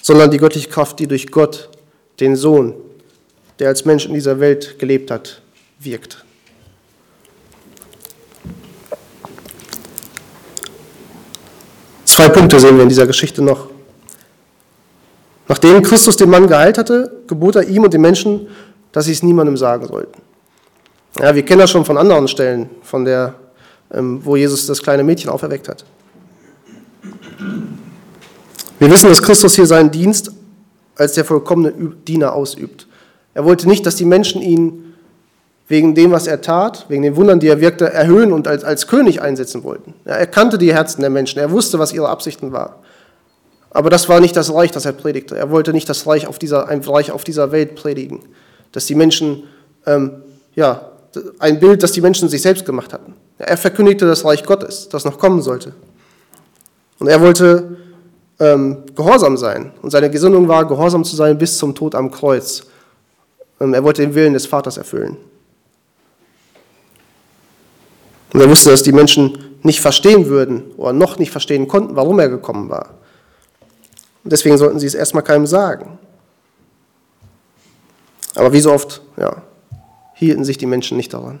sondern 0.00 0.30
die 0.30 0.38
göttliche 0.38 0.70
Kraft, 0.70 0.98
die 0.98 1.06
durch 1.06 1.30
Gott, 1.30 1.68
den 2.20 2.36
Sohn, 2.36 2.72
der 3.58 3.68
als 3.68 3.84
Mensch 3.84 4.06
in 4.06 4.14
dieser 4.14 4.40
Welt 4.40 4.78
gelebt 4.78 5.10
hat, 5.10 5.42
wirkt. 5.78 6.24
Zwei 12.06 12.30
Punkte 12.30 12.60
sehen 12.60 12.76
wir 12.76 12.84
in 12.84 12.88
dieser 12.88 13.06
Geschichte 13.06 13.42
noch. 13.42 13.75
Nachdem 15.48 15.82
Christus 15.82 16.16
den 16.16 16.30
Mann 16.30 16.46
geheilt 16.48 16.78
hatte, 16.78 17.22
gebot 17.26 17.56
er 17.56 17.68
ihm 17.68 17.84
und 17.84 17.94
den 17.94 18.00
Menschen, 18.00 18.48
dass 18.92 19.04
sie 19.04 19.12
es 19.12 19.22
niemandem 19.22 19.56
sagen 19.56 19.86
sollten. 19.86 20.20
Ja, 21.20 21.34
wir 21.34 21.44
kennen 21.44 21.60
das 21.60 21.70
schon 21.70 21.84
von 21.84 21.96
anderen 21.96 22.28
Stellen, 22.28 22.68
von 22.82 23.04
der, 23.04 23.34
ähm, 23.92 24.20
wo 24.24 24.36
Jesus 24.36 24.66
das 24.66 24.82
kleine 24.82 25.04
Mädchen 25.04 25.30
auferweckt 25.30 25.68
hat. 25.68 25.84
Wir 28.78 28.90
wissen, 28.90 29.08
dass 29.08 29.22
Christus 29.22 29.54
hier 29.54 29.66
seinen 29.66 29.90
Dienst 29.90 30.30
als 30.96 31.14
der 31.14 31.24
vollkommene 31.24 31.72
Diener 32.06 32.32
ausübt. 32.32 32.86
Er 33.34 33.44
wollte 33.44 33.68
nicht, 33.68 33.86
dass 33.86 33.96
die 33.96 34.04
Menschen 34.04 34.42
ihn 34.42 34.94
wegen 35.68 35.94
dem, 35.94 36.10
was 36.10 36.26
er 36.26 36.40
tat, 36.40 36.86
wegen 36.88 37.02
den 37.02 37.16
Wundern, 37.16 37.40
die 37.40 37.48
er 37.48 37.60
wirkte, 37.60 37.92
erhöhen 37.92 38.32
und 38.32 38.46
als, 38.46 38.64
als 38.64 38.86
König 38.86 39.20
einsetzen 39.20 39.64
wollten. 39.64 39.94
Ja, 40.04 40.12
er 40.12 40.26
kannte 40.26 40.58
die 40.58 40.72
Herzen 40.72 41.00
der 41.00 41.10
Menschen, 41.10 41.38
er 41.38 41.50
wusste, 41.50 41.78
was 41.78 41.92
ihre 41.92 42.08
Absichten 42.08 42.52
waren. 42.52 42.74
Aber 43.76 43.90
das 43.90 44.08
war 44.08 44.20
nicht 44.20 44.34
das 44.34 44.54
Reich, 44.54 44.70
das 44.70 44.86
er 44.86 44.94
predigte. 44.94 45.36
Er 45.36 45.50
wollte 45.50 45.74
nicht 45.74 45.86
das 45.86 46.06
Reich 46.06 46.26
auf 46.26 46.38
dieser, 46.38 46.66
ein 46.68 46.80
Reich 46.80 47.10
auf 47.10 47.24
dieser 47.24 47.52
Welt 47.52 47.74
predigen, 47.74 48.20
dass 48.72 48.86
die 48.86 48.94
Menschen, 48.94 49.42
ähm, 49.84 50.22
ja, 50.54 50.92
ein 51.40 51.60
Bild, 51.60 51.82
das 51.82 51.92
die 51.92 52.00
Menschen 52.00 52.30
sich 52.30 52.40
selbst 52.40 52.64
gemacht 52.64 52.94
hatten. 52.94 53.12
Er 53.36 53.58
verkündigte 53.58 54.06
das 54.06 54.24
Reich 54.24 54.44
Gottes, 54.46 54.88
das 54.88 55.04
noch 55.04 55.18
kommen 55.18 55.42
sollte. 55.42 55.74
Und 57.00 57.08
er 57.08 57.20
wollte 57.20 57.76
ähm, 58.40 58.78
gehorsam 58.94 59.36
sein. 59.36 59.72
Und 59.82 59.90
seine 59.90 60.08
Gesinnung 60.08 60.48
war, 60.48 60.66
gehorsam 60.66 61.04
zu 61.04 61.14
sein 61.14 61.36
bis 61.36 61.58
zum 61.58 61.74
Tod 61.74 61.94
am 61.94 62.10
Kreuz. 62.10 62.62
Ähm, 63.60 63.74
er 63.74 63.84
wollte 63.84 64.00
den 64.00 64.14
Willen 64.14 64.32
des 64.32 64.46
Vaters 64.46 64.78
erfüllen. 64.78 65.18
Und 68.32 68.40
er 68.40 68.48
wusste, 68.48 68.70
dass 68.70 68.82
die 68.82 68.92
Menschen 68.92 69.36
nicht 69.62 69.82
verstehen 69.82 70.28
würden 70.28 70.62
oder 70.78 70.94
noch 70.94 71.18
nicht 71.18 71.30
verstehen 71.30 71.68
konnten, 71.68 71.94
warum 71.94 72.18
er 72.20 72.30
gekommen 72.30 72.70
war. 72.70 72.94
Und 74.26 74.32
deswegen 74.32 74.58
sollten 74.58 74.80
sie 74.80 74.88
es 74.88 74.96
erstmal 74.96 75.22
keinem 75.22 75.46
sagen. 75.46 76.00
Aber 78.34 78.52
wie 78.52 78.58
so 78.58 78.72
oft, 78.72 79.02
ja, 79.16 79.42
hielten 80.14 80.44
sich 80.44 80.58
die 80.58 80.66
Menschen 80.66 80.96
nicht 80.96 81.14
daran. 81.14 81.38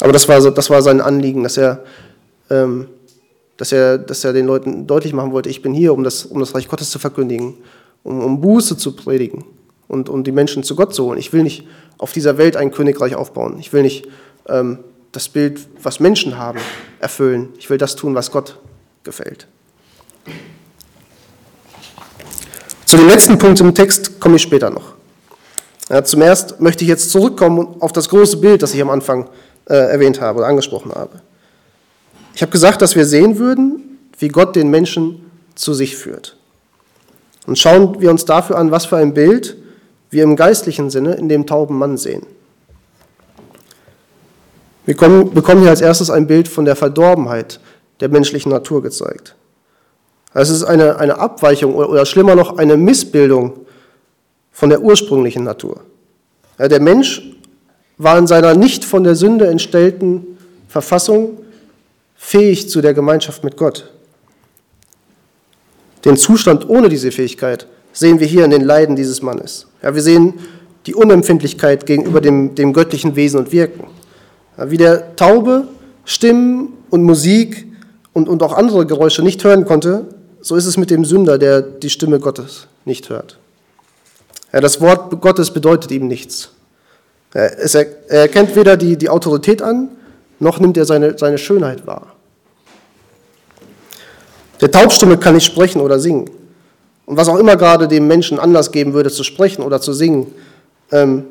Aber 0.00 0.12
das 0.12 0.28
war, 0.28 0.40
das 0.52 0.70
war 0.70 0.82
sein 0.82 1.00
Anliegen, 1.00 1.42
dass 1.42 1.56
er 1.56 1.82
ähm, 2.48 2.86
dass 3.56 3.72
er, 3.72 3.98
dass 3.98 4.24
er 4.24 4.32
den 4.32 4.46
Leuten 4.46 4.86
deutlich 4.86 5.12
machen 5.12 5.32
wollte, 5.32 5.50
ich 5.50 5.60
bin 5.60 5.74
hier, 5.74 5.92
um 5.92 6.02
das, 6.02 6.24
um 6.24 6.40
das 6.40 6.54
Reich 6.54 6.66
Gottes 6.68 6.90
zu 6.90 6.98
verkündigen, 6.98 7.54
um, 8.04 8.22
um 8.22 8.40
Buße 8.40 8.76
zu 8.76 8.96
predigen 8.96 9.44
und 9.86 10.08
um 10.08 10.24
die 10.24 10.32
Menschen 10.32 10.62
zu 10.62 10.74
Gott 10.76 10.94
zu 10.94 11.04
holen. 11.04 11.18
Ich 11.18 11.34
will 11.34 11.42
nicht 11.42 11.66
auf 11.98 12.12
dieser 12.12 12.38
Welt 12.38 12.56
ein 12.56 12.70
Königreich 12.70 13.16
aufbauen. 13.16 13.58
Ich 13.58 13.74
will 13.74 13.82
nicht 13.82 14.08
ähm, 14.48 14.78
das 15.12 15.28
Bild, 15.28 15.60
was 15.82 16.00
Menschen 16.00 16.38
haben, 16.38 16.58
erfüllen. 17.00 17.50
Ich 17.58 17.68
will 17.68 17.76
das 17.76 17.96
tun, 17.96 18.14
was 18.14 18.30
Gott 18.30 18.56
gefällt. 19.02 19.46
Zu 22.86 22.96
dem 22.96 23.08
letzten 23.08 23.38
Punkt 23.38 23.60
im 23.60 23.74
Text 23.74 24.18
komme 24.18 24.36
ich 24.36 24.42
später 24.42 24.70
noch. 24.70 24.94
Ja, 25.88 26.04
zum 26.04 26.22
Erst 26.22 26.60
möchte 26.60 26.84
ich 26.84 26.88
jetzt 26.88 27.10
zurückkommen 27.10 27.76
auf 27.80 27.92
das 27.92 28.08
große 28.08 28.38
Bild, 28.38 28.62
das 28.62 28.74
ich 28.74 28.82
am 28.82 28.90
Anfang 28.90 29.28
äh, 29.66 29.74
erwähnt 29.74 30.20
habe 30.20 30.38
oder 30.38 30.48
angesprochen 30.48 30.92
habe. 30.92 31.20
Ich 32.34 32.42
habe 32.42 32.52
gesagt, 32.52 32.82
dass 32.82 32.96
wir 32.96 33.04
sehen 33.06 33.38
würden, 33.38 33.98
wie 34.18 34.28
Gott 34.28 34.56
den 34.56 34.70
Menschen 34.70 35.30
zu 35.54 35.74
sich 35.74 35.96
führt. 35.96 36.36
Und 37.46 37.58
schauen 37.58 38.00
wir 38.00 38.10
uns 38.10 38.24
dafür 38.24 38.56
an, 38.56 38.70
was 38.70 38.86
für 38.86 38.96
ein 38.96 39.14
Bild 39.14 39.56
wir 40.10 40.24
im 40.24 40.36
geistlichen 40.36 40.90
Sinne 40.90 41.14
in 41.14 41.28
dem 41.28 41.46
tauben 41.46 41.78
Mann 41.78 41.96
sehen. 41.96 42.26
Wir 44.84 44.96
bekommen 44.96 45.60
hier 45.60 45.70
als 45.70 45.80
erstes 45.80 46.10
ein 46.10 46.26
Bild 46.26 46.48
von 46.48 46.64
der 46.64 46.74
Verdorbenheit 46.74 47.60
der 48.00 48.08
menschlichen 48.08 48.50
Natur 48.50 48.82
gezeigt. 48.82 49.36
Es 50.32 50.50
ist 50.50 50.62
eine, 50.62 50.98
eine 50.98 51.18
Abweichung 51.18 51.74
oder 51.74 52.06
schlimmer 52.06 52.34
noch 52.34 52.56
eine 52.58 52.76
Missbildung 52.76 53.66
von 54.52 54.70
der 54.70 54.80
ursprünglichen 54.82 55.44
Natur. 55.44 55.80
Ja, 56.58 56.68
der 56.68 56.80
Mensch 56.80 57.22
war 57.98 58.16
in 58.18 58.26
seiner 58.26 58.54
nicht 58.54 58.84
von 58.84 59.04
der 59.04 59.14
Sünde 59.14 59.46
entstellten 59.46 60.38
Verfassung 60.68 61.38
fähig 62.16 62.68
zu 62.68 62.80
der 62.80 62.94
Gemeinschaft 62.94 63.42
mit 63.44 63.56
Gott. 63.56 63.90
Den 66.04 66.16
Zustand 66.16 66.68
ohne 66.68 66.88
diese 66.88 67.10
Fähigkeit 67.10 67.66
sehen 67.92 68.20
wir 68.20 68.26
hier 68.26 68.44
in 68.44 68.50
den 68.50 68.62
Leiden 68.62 68.96
dieses 68.96 69.22
Mannes. 69.22 69.66
Ja, 69.82 69.94
wir 69.94 70.02
sehen 70.02 70.34
die 70.86 70.94
Unempfindlichkeit 70.94 71.86
gegenüber 71.86 72.20
dem, 72.20 72.54
dem 72.54 72.72
göttlichen 72.72 73.16
Wesen 73.16 73.40
und 73.40 73.52
Wirken. 73.52 73.84
Ja, 74.56 74.70
wie 74.70 74.76
der 74.76 75.16
Taube 75.16 75.68
Stimmen 76.04 76.72
und 76.90 77.02
Musik 77.02 77.66
und, 78.12 78.28
und 78.28 78.42
auch 78.42 78.52
andere 78.52 78.86
Geräusche 78.86 79.22
nicht 79.22 79.44
hören 79.44 79.64
konnte, 79.64 80.06
so 80.40 80.56
ist 80.56 80.66
es 80.66 80.76
mit 80.76 80.90
dem 80.90 81.04
Sünder, 81.04 81.38
der 81.38 81.62
die 81.62 81.90
Stimme 81.90 82.18
Gottes 82.18 82.66
nicht 82.84 83.08
hört. 83.10 83.38
Das 84.52 84.80
Wort 84.80 85.20
Gottes 85.20 85.50
bedeutet 85.50 85.90
ihm 85.92 86.08
nichts. 86.08 86.50
Er, 87.32 87.74
er 88.08 88.20
erkennt 88.22 88.56
weder 88.56 88.76
die, 88.76 88.96
die 88.96 89.08
Autorität 89.08 89.62
an, 89.62 89.90
noch 90.40 90.58
nimmt 90.58 90.76
er 90.76 90.84
seine, 90.84 91.16
seine 91.16 91.38
Schönheit 91.38 91.86
wahr. 91.86 92.14
Der 94.60 94.70
Taubstumme 94.70 95.16
kann 95.16 95.34
nicht 95.34 95.46
sprechen 95.46 95.80
oder 95.80 96.00
singen. 96.00 96.28
Und 97.06 97.16
was 97.16 97.28
auch 97.28 97.38
immer 97.38 97.56
gerade 97.56 97.88
dem 97.88 98.06
Menschen 98.06 98.38
Anlass 98.38 98.72
geben 98.72 98.92
würde, 98.92 99.10
zu 99.10 99.24
sprechen 99.24 99.62
oder 99.62 99.80
zu 99.80 99.92
singen, 99.92 100.32
ähm, 100.92 101.24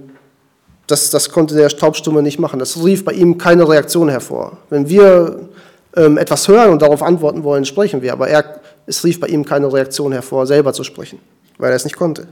das, 0.87 1.11
das 1.11 1.29
konnte 1.29 1.55
der 1.55 1.69
Taubstumme 1.69 2.23
nicht 2.23 2.39
machen. 2.39 2.59
Das 2.59 2.83
rief 2.83 3.05
bei 3.05 3.13
ihm 3.13 3.37
keine 3.37 3.67
Reaktion 3.67 4.09
hervor. 4.09 4.57
Wenn 4.69 4.89
wir 4.89 5.49
ähm, 5.95 6.17
etwas 6.17 6.47
hören 6.47 6.71
und 6.71 6.81
darauf 6.81 7.03
antworten 7.03 7.43
wollen, 7.43 7.65
sprechen 7.65 8.01
wir. 8.01 8.13
Aber 8.13 8.27
er, 8.27 8.59
es 8.89 9.03
rief 9.03 9.19
bei 9.19 9.27
ihm 9.27 9.45
keine 9.45 9.71
Reaktion 9.71 10.11
hervor, 10.11 10.47
selber 10.47 10.73
zu 10.73 10.83
sprechen, 10.83 11.19
weil 11.59 11.69
er 11.69 11.75
es 11.75 11.83
nicht 11.83 11.95
konnte. 11.95 12.27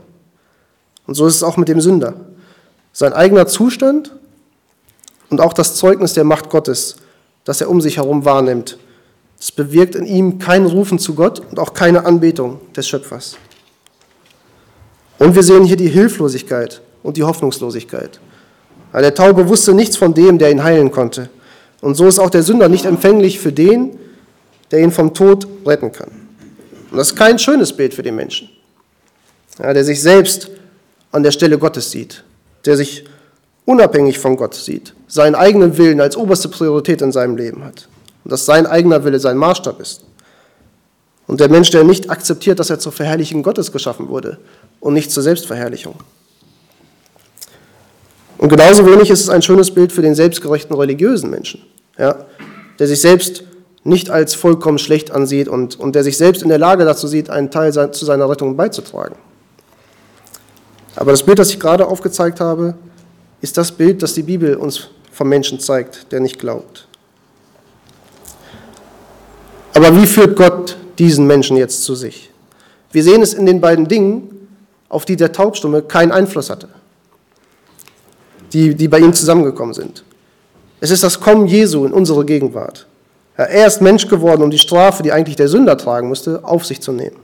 Und 1.06 1.14
so 1.14 1.26
ist 1.26 1.36
es 1.36 1.42
auch 1.44 1.56
mit 1.56 1.68
dem 1.68 1.80
Sünder. 1.80 2.14
Sein 2.92 3.12
eigener 3.12 3.46
Zustand 3.46 4.12
und 5.30 5.40
auch 5.40 5.52
das 5.52 5.76
Zeugnis 5.76 6.14
der 6.14 6.24
Macht 6.24 6.50
Gottes, 6.50 6.96
das 7.44 7.60
er 7.60 7.70
um 7.70 7.80
sich 7.80 7.96
herum 7.96 8.24
wahrnimmt, 8.24 8.76
das 9.38 9.52
bewirkt 9.52 9.94
in 9.94 10.04
ihm 10.04 10.40
kein 10.40 10.66
Rufen 10.66 10.98
zu 10.98 11.14
Gott 11.14 11.40
und 11.48 11.60
auch 11.60 11.74
keine 11.74 12.04
Anbetung 12.04 12.60
des 12.74 12.88
Schöpfers. 12.88 13.36
Und 15.20 15.36
wir 15.36 15.44
sehen 15.44 15.64
hier 15.64 15.76
die 15.76 15.88
Hilflosigkeit 15.88 16.82
und 17.04 17.16
die 17.16 17.22
Hoffnungslosigkeit. 17.22 18.18
Weil 18.90 19.02
der 19.02 19.14
Taube 19.14 19.48
wusste 19.48 19.74
nichts 19.74 19.96
von 19.96 20.12
dem, 20.12 20.38
der 20.38 20.50
ihn 20.50 20.64
heilen 20.64 20.90
konnte. 20.90 21.30
Und 21.80 21.94
so 21.94 22.08
ist 22.08 22.18
auch 22.18 22.30
der 22.30 22.42
Sünder 22.42 22.68
nicht 22.68 22.84
empfänglich 22.84 23.38
für 23.38 23.52
den, 23.52 23.96
der 24.72 24.80
ihn 24.80 24.90
vom 24.90 25.14
Tod 25.14 25.46
retten 25.64 25.92
kann. 25.92 26.17
Und 26.90 26.98
das 26.98 27.08
ist 27.08 27.16
kein 27.16 27.38
schönes 27.38 27.72
Bild 27.72 27.94
für 27.94 28.02
den 28.02 28.16
Menschen, 28.16 28.48
ja, 29.58 29.72
der 29.72 29.84
sich 29.84 30.00
selbst 30.00 30.50
an 31.12 31.22
der 31.22 31.30
Stelle 31.30 31.58
Gottes 31.58 31.90
sieht, 31.90 32.24
der 32.64 32.76
sich 32.76 33.04
unabhängig 33.64 34.18
von 34.18 34.36
Gott 34.36 34.54
sieht, 34.54 34.94
seinen 35.06 35.34
eigenen 35.34 35.76
Willen 35.76 36.00
als 36.00 36.16
oberste 36.16 36.48
Priorität 36.48 37.02
in 37.02 37.12
seinem 37.12 37.36
Leben 37.36 37.64
hat 37.64 37.88
und 38.24 38.32
dass 38.32 38.46
sein 38.46 38.66
eigener 38.66 39.04
Wille 39.04 39.20
sein 39.20 39.36
Maßstab 39.36 39.80
ist. 39.80 40.04
Und 41.26 41.40
der 41.40 41.50
Mensch, 41.50 41.70
der 41.70 41.84
nicht 41.84 42.08
akzeptiert, 42.08 42.58
dass 42.58 42.70
er 42.70 42.78
zur 42.78 42.92
Verherrlichung 42.92 43.42
Gottes 43.42 43.70
geschaffen 43.70 44.08
wurde, 44.08 44.38
und 44.80 44.94
nicht 44.94 45.10
zur 45.10 45.22
Selbstverherrlichung. 45.22 45.94
Und 48.38 48.48
genauso 48.48 48.86
wenig 48.86 49.10
ist 49.10 49.20
es 49.20 49.28
ein 49.28 49.42
schönes 49.42 49.72
Bild 49.72 49.92
für 49.92 50.02
den 50.02 50.14
selbstgerechten 50.14 50.74
religiösen 50.76 51.30
Menschen, 51.30 51.62
ja, 51.98 52.24
der 52.78 52.86
sich 52.86 53.00
selbst 53.00 53.42
nicht 53.88 54.10
als 54.10 54.34
vollkommen 54.34 54.78
schlecht 54.78 55.10
ansieht 55.10 55.48
und, 55.48 55.80
und 55.80 55.94
der 55.94 56.04
sich 56.04 56.16
selbst 56.16 56.42
in 56.42 56.48
der 56.48 56.58
Lage 56.58 56.84
dazu 56.84 57.06
sieht, 57.06 57.30
einen 57.30 57.50
Teil 57.50 57.72
zu 57.72 58.04
seiner 58.04 58.28
Rettung 58.28 58.56
beizutragen. 58.56 59.16
Aber 60.94 61.10
das 61.12 61.22
Bild, 61.22 61.38
das 61.38 61.50
ich 61.50 61.58
gerade 61.58 61.86
aufgezeigt 61.86 62.40
habe, 62.40 62.74
ist 63.40 63.56
das 63.56 63.72
Bild, 63.72 64.02
das 64.02 64.14
die 64.14 64.22
Bibel 64.22 64.56
uns 64.56 64.88
vom 65.12 65.28
Menschen 65.28 65.58
zeigt, 65.58 66.12
der 66.12 66.20
nicht 66.20 66.38
glaubt. 66.38 66.86
Aber 69.74 69.96
wie 69.96 70.06
führt 70.06 70.36
Gott 70.36 70.76
diesen 70.98 71.26
Menschen 71.26 71.56
jetzt 71.56 71.84
zu 71.84 71.94
sich? 71.94 72.30
Wir 72.90 73.02
sehen 73.02 73.22
es 73.22 73.32
in 73.32 73.46
den 73.46 73.60
beiden 73.60 73.86
Dingen, 73.86 74.48
auf 74.88 75.04
die 75.04 75.16
der 75.16 75.32
Taubstumme 75.32 75.82
keinen 75.82 76.12
Einfluss 76.12 76.50
hatte, 76.50 76.68
die, 78.52 78.74
die 78.74 78.88
bei 78.88 78.98
ihm 78.98 79.12
zusammengekommen 79.12 79.74
sind. 79.74 80.04
Es 80.80 80.90
ist 80.90 81.02
das 81.02 81.20
Kommen 81.20 81.46
Jesu 81.46 81.84
in 81.84 81.92
unsere 81.92 82.24
Gegenwart. 82.24 82.86
Er 83.38 83.68
ist 83.68 83.80
Mensch 83.80 84.08
geworden, 84.08 84.42
um 84.42 84.50
die 84.50 84.58
Strafe, 84.58 85.04
die 85.04 85.12
eigentlich 85.12 85.36
der 85.36 85.46
Sünder 85.46 85.78
tragen 85.78 86.08
musste, 86.08 86.44
auf 86.44 86.66
sich 86.66 86.80
zu 86.80 86.90
nehmen 86.90 87.16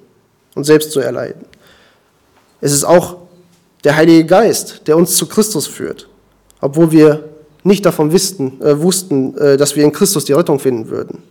und 0.54 0.62
selbst 0.62 0.92
zu 0.92 1.00
erleiden. 1.00 1.44
Es 2.60 2.72
ist 2.72 2.84
auch 2.84 3.16
der 3.82 3.96
Heilige 3.96 4.24
Geist, 4.24 4.82
der 4.86 4.96
uns 4.96 5.16
zu 5.16 5.26
Christus 5.26 5.66
führt, 5.66 6.08
obwohl 6.60 6.92
wir 6.92 7.28
nicht 7.64 7.84
davon 7.84 8.12
wussten, 8.12 8.62
äh, 8.62 8.80
wussten, 8.80 9.36
äh, 9.38 9.56
dass 9.56 9.74
wir 9.74 9.82
in 9.82 9.90
Christus 9.90 10.24
die 10.24 10.34
Rettung 10.34 10.60
finden 10.60 10.88
würden. 10.88 11.24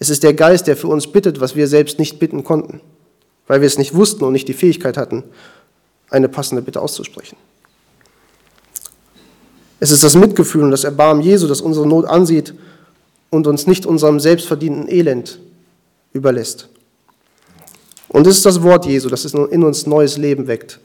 Es 0.00 0.10
ist 0.10 0.24
der 0.24 0.34
Geist, 0.34 0.66
der 0.66 0.76
für 0.76 0.88
uns 0.88 1.06
bittet, 1.06 1.40
was 1.40 1.54
wir 1.54 1.68
selbst 1.68 2.00
nicht 2.00 2.18
bitten 2.18 2.42
konnten, 2.42 2.80
weil 3.46 3.60
wir 3.60 3.68
es 3.68 3.78
nicht 3.78 3.94
wussten 3.94 4.24
und 4.24 4.32
nicht 4.32 4.48
die 4.48 4.52
Fähigkeit 4.52 4.96
hatten, 4.96 5.22
eine 6.10 6.28
passende 6.28 6.60
Bitte 6.60 6.80
auszusprechen. 6.80 7.36
Es 9.78 9.92
ist 9.92 10.02
das 10.02 10.16
Mitgefühl 10.16 10.64
und 10.64 10.72
das 10.72 10.82
Erbarmen 10.82 11.22
Jesu, 11.22 11.46
das 11.46 11.60
unsere 11.60 11.86
Not 11.86 12.04
ansieht 12.04 12.52
und 13.32 13.46
uns 13.46 13.66
nicht 13.66 13.86
unserem 13.86 14.20
selbstverdienten 14.20 14.88
Elend 14.90 15.40
überlässt. 16.12 16.68
Und 18.08 18.26
es 18.26 18.36
ist 18.36 18.46
das 18.46 18.62
Wort 18.62 18.84
Jesu, 18.84 19.08
das 19.08 19.24
in 19.24 19.64
uns 19.64 19.86
neues 19.86 20.18
Leben 20.18 20.46
weckt 20.48 20.78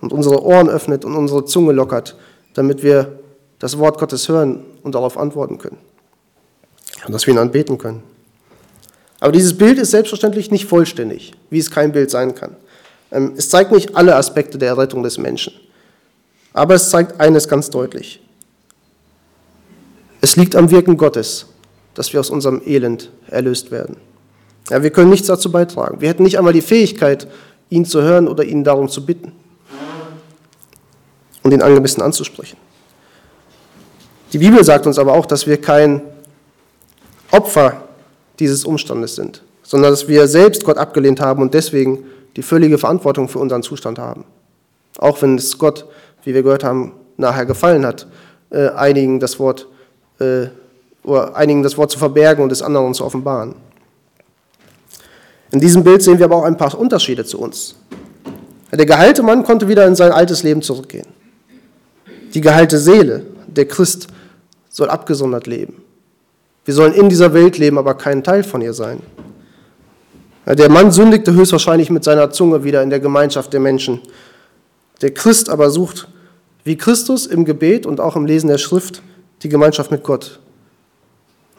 und 0.00 0.10
unsere 0.10 0.42
Ohren 0.42 0.70
öffnet 0.70 1.04
und 1.04 1.14
unsere 1.14 1.44
Zunge 1.44 1.72
lockert, 1.72 2.16
damit 2.54 2.82
wir 2.82 3.18
das 3.58 3.76
Wort 3.76 3.98
Gottes 3.98 4.26
hören 4.26 4.64
und 4.82 4.94
darauf 4.94 5.18
antworten 5.18 5.58
können. 5.58 5.76
Und 7.06 7.12
dass 7.12 7.26
wir 7.26 7.34
ihn 7.34 7.38
anbeten 7.38 7.76
können. 7.76 8.02
Aber 9.20 9.32
dieses 9.32 9.56
Bild 9.56 9.78
ist 9.78 9.90
selbstverständlich 9.90 10.50
nicht 10.50 10.64
vollständig, 10.64 11.34
wie 11.50 11.58
es 11.58 11.70
kein 11.70 11.92
Bild 11.92 12.10
sein 12.10 12.34
kann. 12.34 12.56
Ähm, 13.12 13.34
es 13.36 13.50
zeigt 13.50 13.70
nicht 13.70 13.94
alle 13.94 14.16
Aspekte 14.16 14.56
der 14.56 14.70
Errettung 14.70 15.02
des 15.02 15.18
Menschen. 15.18 15.52
Aber 16.54 16.74
es 16.74 16.88
zeigt 16.88 17.20
eines 17.20 17.46
ganz 17.48 17.68
deutlich. 17.68 18.22
Es 20.22 20.36
liegt 20.36 20.56
am 20.56 20.70
Wirken 20.70 20.96
Gottes, 20.96 21.46
dass 21.94 22.12
wir 22.12 22.20
aus 22.20 22.30
unserem 22.30 22.62
Elend 22.64 23.10
erlöst 23.28 23.70
werden. 23.70 23.96
Ja, 24.70 24.82
wir 24.82 24.90
können 24.90 25.10
nichts 25.10 25.26
dazu 25.26 25.50
beitragen. 25.50 26.00
Wir 26.00 26.08
hätten 26.08 26.22
nicht 26.22 26.38
einmal 26.38 26.52
die 26.52 26.60
Fähigkeit, 26.60 27.26
ihn 27.70 27.84
zu 27.84 28.02
hören 28.02 28.28
oder 28.28 28.44
ihn 28.44 28.64
darum 28.64 28.88
zu 28.88 29.04
bitten 29.04 29.32
und 31.42 31.52
ihn 31.52 31.62
angemessen 31.62 32.02
anzusprechen. 32.02 32.56
Die 34.32 34.38
Bibel 34.38 34.62
sagt 34.62 34.86
uns 34.86 34.98
aber 34.98 35.14
auch, 35.14 35.26
dass 35.26 35.46
wir 35.46 35.60
kein 35.60 36.02
Opfer 37.32 37.82
dieses 38.38 38.64
Umstandes 38.64 39.16
sind, 39.16 39.42
sondern 39.62 39.90
dass 39.90 40.08
wir 40.08 40.28
selbst 40.28 40.64
Gott 40.64 40.78
abgelehnt 40.78 41.20
haben 41.20 41.42
und 41.42 41.54
deswegen 41.54 42.04
die 42.36 42.42
völlige 42.42 42.78
Verantwortung 42.78 43.28
für 43.28 43.38
unseren 43.40 43.62
Zustand 43.62 43.98
haben. 43.98 44.24
Auch 44.98 45.20
wenn 45.22 45.36
es 45.36 45.58
Gott, 45.58 45.86
wie 46.24 46.34
wir 46.34 46.42
gehört 46.42 46.64
haben, 46.64 46.92
nachher 47.16 47.46
gefallen 47.46 47.84
hat, 47.84 48.06
äh, 48.50 48.68
einigen 48.68 49.20
das 49.20 49.38
Wort 49.38 49.66
äh, 50.20 50.46
oder 51.02 51.36
einigen 51.36 51.62
das 51.62 51.76
Wort 51.76 51.90
zu 51.90 51.98
verbergen 51.98 52.42
und 52.42 52.52
es 52.52 52.62
anderen 52.62 52.94
zu 52.94 53.04
offenbaren. 53.04 53.54
In 55.52 55.60
diesem 55.60 55.82
Bild 55.82 56.02
sehen 56.02 56.18
wir 56.18 56.26
aber 56.26 56.36
auch 56.36 56.44
ein 56.44 56.56
paar 56.56 56.78
Unterschiede 56.78 57.24
zu 57.24 57.40
uns. 57.40 57.74
Der 58.72 58.86
geheilte 58.86 59.22
Mann 59.22 59.42
konnte 59.42 59.66
wieder 59.66 59.86
in 59.86 59.96
sein 59.96 60.12
altes 60.12 60.42
Leben 60.42 60.62
zurückgehen. 60.62 61.06
Die 62.34 62.40
geheilte 62.40 62.78
Seele, 62.78 63.26
der 63.48 63.66
Christ, 63.66 64.06
soll 64.68 64.88
abgesondert 64.88 65.48
leben. 65.48 65.82
Wir 66.64 66.74
sollen 66.74 66.94
in 66.94 67.08
dieser 67.08 67.34
Welt 67.34 67.58
leben, 67.58 67.78
aber 67.78 67.94
kein 67.94 68.22
Teil 68.22 68.44
von 68.44 68.62
ihr 68.62 68.72
sein. 68.72 69.00
Der 70.46 70.70
Mann 70.70 70.92
sündigte 70.92 71.32
höchstwahrscheinlich 71.32 71.90
mit 71.90 72.04
seiner 72.04 72.30
Zunge 72.30 72.62
wieder 72.62 72.82
in 72.82 72.90
der 72.90 73.00
Gemeinschaft 73.00 73.52
der 73.52 73.60
Menschen. 73.60 74.00
Der 75.02 75.12
Christ 75.12 75.48
aber 75.48 75.70
sucht, 75.70 76.08
wie 76.64 76.76
Christus 76.76 77.26
im 77.26 77.44
Gebet 77.44 77.86
und 77.86 78.00
auch 78.00 78.14
im 78.14 78.26
Lesen 78.26 78.48
der 78.48 78.58
Schrift, 78.58 79.02
die 79.42 79.48
Gemeinschaft 79.48 79.90
mit 79.90 80.04
Gott. 80.04 80.38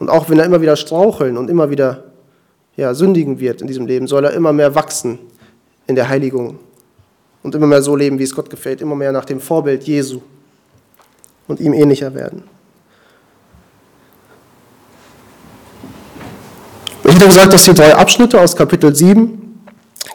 Und 0.02 0.08
auch 0.08 0.28
wenn 0.28 0.40
er 0.40 0.46
immer 0.46 0.60
wieder 0.60 0.74
straucheln 0.74 1.36
und 1.38 1.48
immer 1.48 1.70
wieder 1.70 2.02
ja, 2.74 2.92
sündigen 2.92 3.38
wird 3.38 3.60
in 3.60 3.68
diesem 3.68 3.86
Leben, 3.86 4.08
soll 4.08 4.24
er 4.24 4.32
immer 4.32 4.52
mehr 4.52 4.74
wachsen 4.74 5.20
in 5.86 5.94
der 5.94 6.08
Heiligung 6.08 6.58
und 7.44 7.54
immer 7.54 7.68
mehr 7.68 7.82
so 7.82 7.94
leben, 7.94 8.18
wie 8.18 8.24
es 8.24 8.34
Gott 8.34 8.50
gefällt, 8.50 8.80
immer 8.80 8.96
mehr 8.96 9.12
nach 9.12 9.24
dem 9.24 9.38
Vorbild 9.38 9.84
Jesu 9.84 10.20
und 11.46 11.60
ihm 11.60 11.72
ähnlicher 11.72 12.12
werden. 12.16 12.42
Ich 17.04 17.14
hatte 17.14 17.26
gesagt, 17.26 17.52
dass 17.52 17.62
die 17.62 17.74
drei 17.74 17.94
Abschnitte 17.94 18.40
aus 18.40 18.56
Kapitel 18.56 18.92
7 18.92 19.64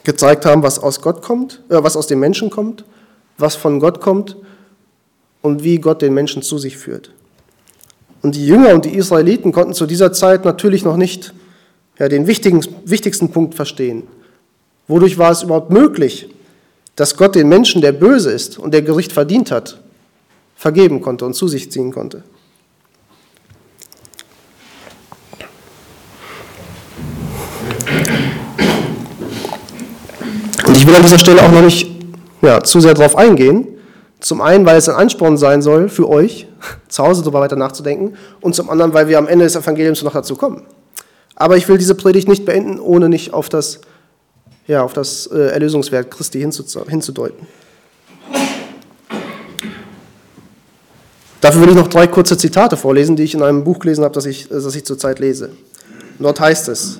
gezeigt 0.04 0.45
haben, 0.45 0.63
was 0.63 0.80
aus 0.80 1.02
Gott 1.02 1.21
kommt, 1.21 1.63
äh, 1.69 1.82
was 1.82 1.95
aus 1.95 2.08
dem 2.08 2.19
Menschen 2.19 2.50
kommt, 2.50 2.84
was 3.38 3.56
von 3.56 3.80
Gott 3.80 4.02
kommt 4.02 4.36
und 5.41 5.63
wie 5.63 5.80
Gott 5.80 6.02
den 6.02 6.13
Menschen 6.13 6.41
zu 6.41 6.58
sich 6.58 6.76
führt. 6.76 7.13
Und 8.21 8.36
die 8.36 8.45
Jünger 8.45 8.73
und 8.73 8.86
die 8.86 8.95
Israeliten 8.95 9.51
konnten 9.51 9.73
zu 9.73 9.86
dieser 9.86 10.12
Zeit 10.12 10.45
natürlich 10.45 10.84
noch 10.84 10.97
nicht 10.97 11.34
ja, 11.99 12.10
den 12.10 12.27
wichtigen, 12.27 12.65
wichtigsten 12.86 13.32
Punkt 13.32 13.56
verstehen. 13.56 14.03
Wodurch 14.88 15.17
war 15.17 15.32
es 15.32 15.43
überhaupt 15.43 15.71
möglich, 15.71 16.30
dass 16.95 17.15
Gott 17.15 17.36
den 17.36 17.49
Menschen, 17.49 17.82
der 17.82 17.91
böse 17.91 18.32
ist 18.32 18.58
und 18.58 18.73
der 18.73 18.82
Gericht 18.82 19.12
verdient 19.12 19.51
hat, 19.51 19.80
vergeben 20.56 21.01
konnte 21.01 21.25
und 21.25 21.34
zu 21.34 21.47
sich 21.47 21.71
ziehen 21.71 21.91
konnte. 21.91 22.23
Und 30.65 30.75
ich 30.75 30.88
will 30.88 30.95
an 30.95 31.03
dieser 31.03 31.19
Stelle 31.19 31.41
auch 31.41 31.51
noch 31.51 31.62
nicht 31.62 31.89
ja, 32.41 32.62
zu 32.62 32.80
sehr 32.80 32.93
darauf 32.93 33.15
eingehen. 33.15 33.77
Zum 34.19 34.41
einen, 34.41 34.65
weil 34.65 34.77
es 34.77 34.89
ein 34.89 34.95
Ansporn 34.95 35.38
sein 35.38 35.62
soll 35.62 35.89
für 35.89 36.10
euch, 36.10 36.47
zu 36.88 37.03
Hause 37.03 37.21
darüber 37.21 37.41
weiter 37.41 37.56
nachzudenken, 37.56 38.15
und 38.41 38.56
zum 38.56 38.69
anderen, 38.69 38.93
weil 38.93 39.08
wir 39.08 39.17
am 39.17 39.27
Ende 39.27 39.45
des 39.45 39.56
Evangeliums 39.56 40.03
noch 40.03 40.13
dazu 40.13 40.36
kommen. 40.36 40.65
Aber 41.36 41.56
ich 41.56 41.67
will 41.69 41.77
diese 41.77 41.93
Predigt 41.93 42.27
nicht 42.27 42.45
beenden, 42.45 42.80
ohne 42.80 43.10
nicht 43.10 43.34
auf 43.34 43.47
das, 43.47 43.82
ja, 44.65 44.82
auf 44.82 44.93
das 44.93 45.27
äh, 45.27 45.49
Erlösungswerk 45.49 46.10
Christi 46.10 46.39
hinzudeuten. 46.39 47.45
Dafür 51.41 51.62
will 51.62 51.69
ich 51.69 51.75
noch 51.75 51.88
drei 51.88 52.08
kurze 52.08 52.38
Zitate 52.38 52.75
vorlesen, 52.75 53.15
die 53.15 53.23
ich 53.23 53.36
in 53.36 53.43
einem 53.43 53.63
Buch 53.63 53.77
gelesen 53.80 54.03
habe, 54.03 54.15
das 54.15 54.25
ich, 54.25 54.49
das 54.49 54.73
ich 54.75 54.84
zurzeit 54.84 55.19
lese. 55.19 55.51
Dort 56.17 56.39
heißt 56.39 56.67
es, 56.69 56.99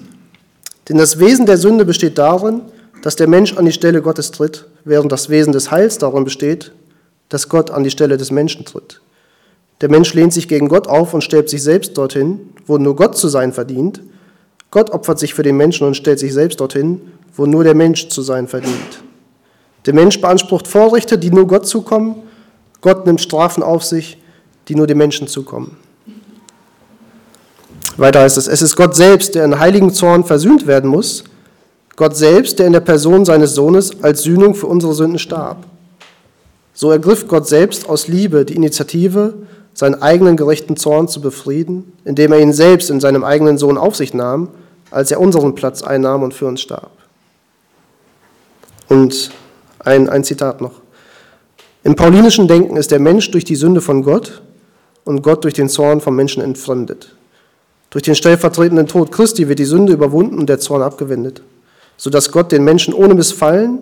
denn 0.88 0.98
das 0.98 1.20
Wesen 1.20 1.48
der 1.48 1.58
Sünde 1.58 1.84
besteht 1.84 2.20
darin, 2.20 2.62
dass 3.02 3.16
der 3.16 3.28
Mensch 3.28 3.58
an 3.58 3.66
die 3.66 3.72
Stelle 3.72 4.02
Gottes 4.02 4.32
tritt, 4.32 4.68
während 4.86 5.12
das 5.12 5.30
Wesen 5.30 5.54
des 5.54 5.72
Heils 5.72 5.98
darin 5.98 6.24
besteht, 6.24 6.72
dass 7.30 7.50
Gott 7.50 7.72
an 7.72 7.84
die 7.84 7.92
Stelle 7.92 8.18
des 8.18 8.32
Menschen 8.32 8.66
tritt. 8.66 9.02
Der 9.82 9.90
Mensch 9.90 10.14
lehnt 10.14 10.34
sich 10.34 10.48
gegen 10.48 10.70
Gott 10.70 10.88
auf 10.88 11.14
und 11.14 11.24
stellt 11.24 11.50
sich 11.50 11.62
selbst 11.62 11.98
dorthin, 11.98 12.50
wo 12.66 12.78
nur 12.78 12.96
Gott 12.96 13.18
zu 13.18 13.28
sein 13.28 13.54
verdient. 13.54 14.02
Gott 14.72 14.90
opfert 14.90 15.20
sich 15.20 15.34
für 15.34 15.44
den 15.44 15.58
Menschen 15.58 15.86
und 15.86 15.96
stellt 15.96 16.20
sich 16.20 16.34
selbst 16.34 16.60
dorthin, 16.60 17.02
wo 17.36 17.46
nur 17.46 17.64
der 17.64 17.76
Mensch 17.76 18.10
zu 18.10 18.22
sein 18.22 18.48
verdient. 18.48 19.04
Der 19.86 19.94
Mensch 19.94 20.20
beansprucht 20.20 20.68
Vorrechte, 20.68 21.18
die 21.18 21.32
nur 21.32 21.48
Gott 21.48 21.68
zukommen. 21.68 22.16
Gott 22.82 23.06
nimmt 23.06 23.22
Strafen 23.22 23.64
auf 23.64 23.84
sich, 23.84 24.18
die 24.68 24.76
nur 24.76 24.88
den 24.88 24.98
Menschen 24.98 25.28
zukommen. 25.28 25.78
Weiter 27.96 28.22
heißt 28.22 28.38
es, 28.38 28.48
es 28.48 28.62
ist 28.62 28.76
Gott 28.76 28.96
selbst, 28.96 29.36
der 29.36 29.46
in 29.46 29.60
heiligen 29.60 29.94
Zorn 29.94 30.24
versöhnt 30.24 30.68
werden 30.68 30.90
muss. 30.90 31.24
Gott 31.96 32.16
selbst, 32.16 32.60
der 32.60 32.68
in 32.68 32.74
der 32.74 32.80
Person 32.82 33.26
seines 33.26 33.56
Sohnes 33.56 34.04
als 34.04 34.22
Sühnung 34.22 34.54
für 34.54 34.68
unsere 34.68 34.94
Sünden 34.94 35.18
starb. 35.18 35.66
So 36.80 36.92
ergriff 36.92 37.28
Gott 37.28 37.48
selbst 37.48 37.90
aus 37.90 38.08
Liebe 38.08 38.46
die 38.46 38.54
Initiative, 38.54 39.34
seinen 39.74 40.00
eigenen 40.00 40.38
gerechten 40.38 40.78
Zorn 40.78 41.08
zu 41.08 41.22
befrieden, 41.22 41.92
indem 42.06 42.32
er 42.32 42.40
ihn 42.40 42.54
selbst 42.54 42.92
in 42.92 43.00
seinem 43.00 43.24
eigenen 43.24 43.58
Sohn 43.58 43.80
auf 43.80 43.96
sich 43.96 44.14
nahm, 44.14 44.50
als 44.92 45.10
er 45.10 45.20
unseren 45.20 45.56
Platz 45.56 45.82
einnahm 45.82 46.22
und 46.22 46.36
für 46.36 46.46
uns 46.46 46.62
starb. 46.62 46.92
Und 48.90 49.32
ein, 49.80 50.08
ein 50.08 50.24
Zitat 50.24 50.62
noch. 50.62 50.74
Im 51.84 51.96
paulinischen 51.96 52.48
Denken 52.48 52.78
ist 52.78 52.92
der 52.92 53.00
Mensch 53.00 53.32
durch 53.32 53.44
die 53.44 53.56
Sünde 53.56 53.82
von 53.82 54.04
Gott 54.04 54.44
und 55.04 55.24
Gott 55.24 55.46
durch 55.46 55.56
den 55.56 55.70
Zorn 55.70 56.00
vom 56.00 56.16
Menschen 56.16 56.44
entfremdet. 56.44 57.16
Durch 57.90 58.04
den 58.04 58.14
stellvertretenden 58.14 58.86
Tod 58.86 59.12
Christi 59.12 59.50
wird 59.50 59.58
die 59.58 59.66
Sünde 59.66 59.94
überwunden 59.94 60.38
und 60.38 60.48
der 60.48 60.60
Zorn 60.60 60.84
abgewendet, 60.84 61.42
sodass 61.98 62.32
Gott 62.32 62.52
den 62.52 62.64
Menschen 62.64 62.94
ohne 62.94 63.16
Missfallen 63.16 63.82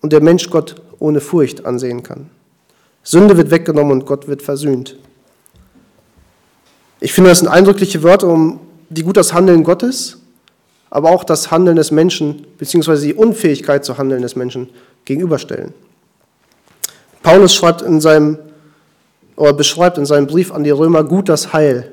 und 0.00 0.12
der 0.12 0.20
Mensch 0.20 0.50
Gott 0.50 0.76
ohne 0.98 1.20
Furcht 1.20 1.64
ansehen 1.66 2.02
kann. 2.02 2.30
Sünde 3.02 3.36
wird 3.36 3.50
weggenommen 3.50 3.92
und 3.92 4.06
Gott 4.06 4.28
wird 4.28 4.42
versöhnt. 4.42 4.96
Ich 7.00 7.12
finde, 7.12 7.30
das 7.30 7.38
sind 7.38 7.48
eindrückliche 7.48 8.02
Wörter, 8.02 8.28
um 8.28 8.60
die 8.90 9.02
gut 9.02 9.16
das 9.16 9.32
Handeln 9.32 9.64
Gottes, 9.64 10.18
aber 10.90 11.10
auch 11.10 11.24
das 11.24 11.50
Handeln 11.50 11.76
des 11.76 11.90
Menschen, 11.90 12.46
beziehungsweise 12.58 13.06
die 13.06 13.14
Unfähigkeit 13.14 13.84
zu 13.84 13.98
handeln 13.98 14.22
des 14.22 14.36
Menschen 14.36 14.70
gegenüberstellen. 15.04 15.74
Paulus 17.22 17.54
schreibt 17.54 17.82
in 17.82 18.00
seinem, 18.00 18.38
oder 19.36 19.52
beschreibt 19.52 19.98
in 19.98 20.06
seinem 20.06 20.26
Brief 20.26 20.52
an 20.52 20.64
die 20.64 20.70
Römer 20.70 21.04
gut 21.04 21.28
das 21.28 21.52
Heil, 21.52 21.92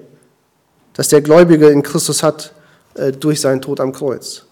das 0.94 1.10
der 1.10 1.22
Gläubige 1.22 1.68
in 1.68 1.84
Christus 1.84 2.24
hat 2.24 2.54
äh, 2.96 3.12
durch 3.12 3.41
seinen 3.41 3.62
Tod 3.62 3.80
am 3.80 3.91
Kreuz. 3.91 4.46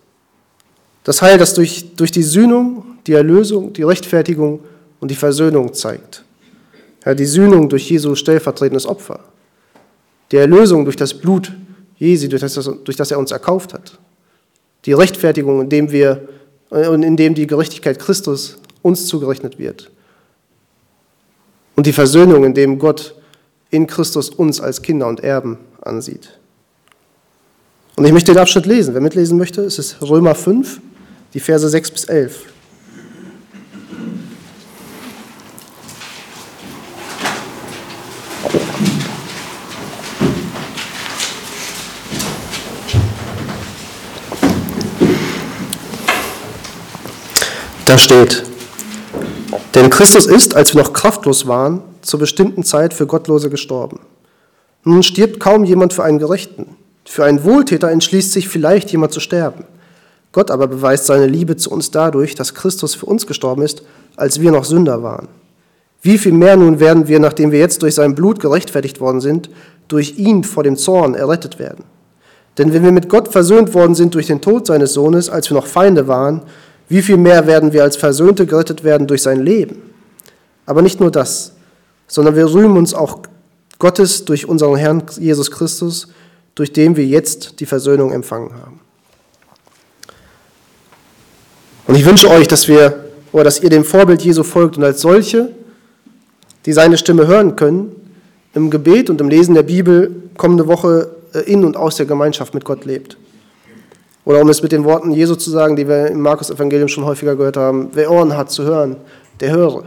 Das 1.03 1.21
Heil, 1.21 1.37
das 1.37 1.53
durch, 1.53 1.95
durch 1.95 2.11
die 2.11 2.23
Sühnung, 2.23 2.92
die 3.07 3.13
Erlösung, 3.13 3.73
die 3.73 3.83
Rechtfertigung 3.83 4.61
und 4.99 5.11
die 5.11 5.15
Versöhnung 5.15 5.73
zeigt. 5.73 6.23
Ja, 7.05 7.13
die 7.13 7.25
Sühnung 7.25 7.69
durch 7.69 7.89
Jesu 7.89 8.15
stellvertretendes 8.15 8.85
Opfer. 8.85 9.19
Die 10.31 10.37
Erlösung 10.37 10.85
durch 10.85 10.95
das 10.95 11.13
Blut 11.13 11.51
Jesu, 11.97 12.27
durch 12.27 12.41
das, 12.41 12.53
durch 12.83 12.97
das 12.97 13.11
er 13.11 13.19
uns 13.19 13.31
erkauft 13.31 13.73
hat. 13.73 13.99
Die 14.85 14.93
Rechtfertigung, 14.93 15.61
indem 15.61 15.91
wir 15.91 16.27
indem 16.71 17.35
die 17.35 17.45
Gerechtigkeit 17.45 17.99
Christus 17.99 18.57
uns 18.81 19.05
zugerechnet 19.05 19.59
wird. 19.59 19.91
Und 21.75 21.85
die 21.85 21.93
Versöhnung, 21.93 22.43
indem 22.43 22.79
Gott 22.79 23.15
in 23.69 23.87
Christus 23.87 24.29
uns 24.29 24.59
als 24.59 24.81
Kinder 24.81 25.07
und 25.07 25.19
Erben 25.19 25.57
ansieht. 25.81 26.37
Und 27.95 28.05
ich 28.05 28.11
möchte 28.11 28.31
den 28.31 28.39
Abschnitt 28.39 28.65
lesen. 28.65 28.93
Wer 28.93 29.01
mitlesen 29.01 29.37
möchte, 29.37 29.61
es 29.61 29.77
ist 29.77 30.01
Römer 30.01 30.35
5, 30.35 30.81
die 31.33 31.39
Verse 31.39 31.67
6 31.67 31.91
bis 31.91 32.05
11. 32.05 32.52
Da 47.93 47.99
steht, 47.99 48.41
denn 49.75 49.91
Christus 49.91 50.25
ist, 50.25 50.55
als 50.55 50.73
wir 50.73 50.81
noch 50.81 50.93
kraftlos 50.93 51.45
waren, 51.45 51.83
zur 52.01 52.19
bestimmten 52.19 52.63
Zeit 52.63 52.91
für 52.91 53.05
Gottlose 53.05 53.51
gestorben. 53.51 53.99
Nun 54.83 55.03
stirbt 55.03 55.39
kaum 55.39 55.63
jemand 55.63 55.93
für 55.93 56.03
einen 56.03 56.17
Gerechten. 56.17 56.75
Für 57.05 57.23
einen 57.25 57.43
Wohltäter 57.43 57.91
entschließt 57.91 58.31
sich 58.31 58.49
vielleicht 58.49 58.91
jemand 58.91 59.13
zu 59.13 59.19
sterben. 59.19 59.65
Gott 60.31 60.49
aber 60.49 60.65
beweist 60.65 61.05
seine 61.05 61.27
Liebe 61.27 61.55
zu 61.55 61.69
uns 61.69 61.91
dadurch, 61.91 62.33
dass 62.33 62.55
Christus 62.55 62.95
für 62.95 63.05
uns 63.05 63.27
gestorben 63.27 63.61
ist, 63.61 63.83
als 64.15 64.41
wir 64.41 64.49
noch 64.49 64.65
Sünder 64.65 65.03
waren. 65.03 65.27
Wie 66.01 66.17
viel 66.17 66.31
mehr 66.31 66.57
nun 66.57 66.79
werden 66.79 67.07
wir, 67.07 67.19
nachdem 67.19 67.51
wir 67.51 67.59
jetzt 67.59 67.83
durch 67.83 67.93
sein 67.93 68.15
Blut 68.15 68.39
gerechtfertigt 68.39 69.01
worden 69.01 69.21
sind, 69.21 69.51
durch 69.87 70.17
ihn 70.17 70.43
vor 70.43 70.63
dem 70.63 70.77
Zorn 70.77 71.13
errettet 71.13 71.59
werden? 71.59 71.83
Denn 72.57 72.73
wenn 72.73 72.83
wir 72.83 72.91
mit 72.91 73.07
Gott 73.07 73.27
versöhnt 73.27 73.75
worden 73.75 73.93
sind 73.93 74.15
durch 74.15 74.25
den 74.25 74.41
Tod 74.41 74.65
seines 74.65 74.93
Sohnes, 74.93 75.29
als 75.29 75.47
wir 75.51 75.55
noch 75.55 75.67
Feinde 75.67 76.07
waren, 76.07 76.41
wie 76.89 77.01
viel 77.01 77.17
mehr 77.17 77.47
werden 77.47 77.73
wir 77.73 77.83
als 77.83 77.95
Versöhnte 77.95 78.45
gerettet 78.45 78.83
werden 78.83 79.07
durch 79.07 79.21
sein 79.21 79.41
Leben? 79.41 79.81
Aber 80.65 80.81
nicht 80.81 80.99
nur 80.99 81.11
das, 81.11 81.53
sondern 82.07 82.35
wir 82.35 82.51
rühmen 82.51 82.77
uns 82.77 82.93
auch 82.93 83.19
Gottes 83.79 84.25
durch 84.25 84.47
unseren 84.47 84.75
Herrn 84.75 85.03
Jesus 85.19 85.51
Christus, 85.51 86.07
durch 86.55 86.71
den 86.71 86.95
wir 86.95 87.05
jetzt 87.05 87.59
die 87.59 87.65
Versöhnung 87.65 88.11
empfangen 88.11 88.53
haben. 88.53 88.79
Und 91.87 91.95
ich 91.95 92.05
wünsche 92.05 92.29
euch, 92.29 92.47
dass 92.47 92.67
wir 92.67 93.03
oder 93.31 93.43
dass 93.43 93.59
ihr 93.59 93.69
dem 93.69 93.83
Vorbild 93.83 94.21
Jesu 94.21 94.43
folgt 94.43 94.77
und 94.77 94.83
als 94.83 95.01
solche, 95.01 95.49
die 96.65 96.71
seine 96.71 96.97
Stimme 96.97 97.27
hören 97.27 97.55
können, 97.55 97.95
im 98.53 98.69
Gebet 98.69 99.09
und 99.09 99.19
im 99.19 99.29
Lesen 99.29 99.55
der 99.55 99.63
Bibel 99.63 100.11
kommende 100.37 100.67
Woche 100.67 101.09
äh, 101.33 101.39
in 101.39 101.65
und 101.65 101.75
aus 101.75 101.97
der 101.97 102.05
Gemeinschaft 102.05 102.53
mit 102.53 102.63
Gott 102.63 102.85
lebt. 102.85 103.17
Oder 104.25 104.39
um 104.39 104.49
es 104.49 104.61
mit 104.61 104.71
den 104.71 104.85
Worten 104.85 105.11
Jesu 105.11 105.35
zu 105.35 105.49
sagen, 105.49 105.75
die 105.75 105.87
wir 105.87 106.07
im 106.07 106.21
Markus-Evangelium 106.21 106.87
schon 106.87 107.05
häufiger 107.05 107.35
gehört 107.35 107.57
haben, 107.57 107.89
wer 107.93 108.09
Ohren 108.09 108.37
hat 108.37 108.51
zu 108.51 108.63
hören, 108.63 108.97
der 109.39 109.51
höre. 109.51 109.83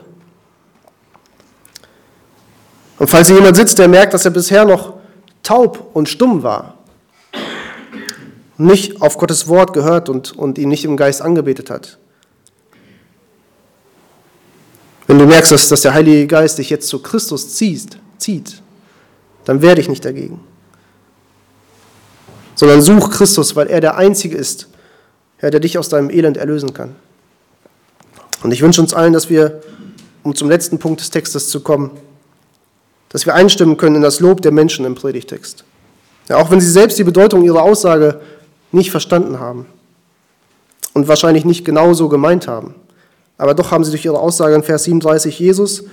Und 2.99 3.09
falls 3.09 3.29
hier 3.29 3.37
jemand 3.37 3.57
sitzt, 3.57 3.79
der 3.79 3.88
merkt, 3.88 4.14
dass 4.14 4.25
er 4.25 4.31
bisher 4.31 4.64
noch 4.64 4.94
taub 5.42 5.90
und 5.94 6.09
stumm 6.09 6.42
war, 6.42 6.75
nicht 8.59 9.03
auf 9.03 9.18
Gottes 9.18 9.49
Wort 9.49 9.72
gehört 9.72 10.09
und, 10.09 10.37
und 10.37 10.59
ihn 10.59 10.68
nicht 10.68 10.85
im 10.85 10.96
Geist 10.96 11.22
angebetet 11.22 11.70
hat, 11.70 11.99
wenn 15.07 15.18
du 15.18 15.27
merkst, 15.27 15.53
dass, 15.53 15.68
dass 15.68 15.83
der 15.83 15.94
Heilige 15.94 16.27
Geist 16.27 16.59
dich 16.59 16.68
jetzt 16.68 16.88
zu 16.88 17.01
Christus 17.01 17.55
zieht, 17.55 17.99
zieht, 18.18 18.61
dann 19.44 19.62
werde 19.62 19.81
ich 19.81 19.88
nicht 19.88 20.05
dagegen 20.05 20.40
sondern 22.57 22.83
such 22.83 23.11
Christus, 23.11 23.55
weil 23.55 23.69
er 23.69 23.81
der 23.81 23.97
Einzige 23.97 24.37
ist, 24.37 24.69
Herr, 25.37 25.51
der 25.51 25.61
dich 25.61 25.79
aus 25.79 25.88
deinem 25.88 26.11
Elend 26.11 26.37
erlösen 26.37 26.75
kann. 26.75 26.97
Und 28.42 28.51
ich 28.51 28.62
wünsche 28.62 28.81
uns 28.81 28.95
allen, 28.95 29.12
dass 29.12 29.31
wir, 29.31 29.61
um 30.25 30.35
zum 30.35 30.49
letzten 30.49 30.79
Punkt 30.79 31.01
des 31.01 31.11
Textes 31.11 31.49
zu 31.49 31.61
kommen, 31.61 31.90
dass 33.11 33.27
wir 33.27 33.35
einstimmen 33.35 33.77
können 33.77 33.97
in 33.97 34.03
das 34.03 34.19
Lob 34.21 34.42
der 34.42 34.53
Menschen 34.53 34.85
im 34.85 34.95
Predigtext. 34.95 35.64
Ja, 36.29 36.38
auch 36.38 36.51
wenn 36.51 36.61
sie 36.61 36.71
selbst 36.71 36.99
die 36.99 37.05
Bedeutung 37.05 37.45
ihrer 37.45 37.62
Aussage 37.62 38.21
nicht 38.73 38.90
verstanden 38.90 39.38
haben 39.38 39.66
und 40.92 41.07
wahrscheinlich 41.09 41.45
nicht 41.45 41.64
genauso 41.64 42.09
gemeint 42.09 42.49
haben. 42.49 42.75
Aber 43.38 43.55
doch 43.55 43.71
haben 43.71 43.85
sie 43.85 43.90
durch 43.90 44.05
ihre 44.05 44.19
Aussage 44.19 44.55
in 44.55 44.62
Vers 44.62 44.85
37 44.85 45.38
Jesus 45.38 45.85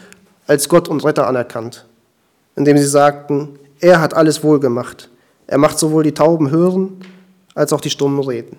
als 0.47 0.69
Gott 0.69 0.87
und 0.87 1.03
Retter 1.03 1.27
anerkannt, 1.27 1.85
indem 2.55 2.77
sie 2.77 2.87
sagten, 2.87 3.59
er 3.79 4.01
hat 4.01 4.13
alles 4.13 4.43
wohl 4.43 4.59
gemacht. 4.59 5.09
Er 5.53 5.59
macht 5.59 5.77
sowohl 5.77 6.01
die 6.01 6.15
Tauben 6.15 6.49
hören 6.49 6.97
als 7.53 7.73
auch 7.73 7.79
die 7.79 7.91
Stummen 7.91 8.19
reden. 8.27 8.57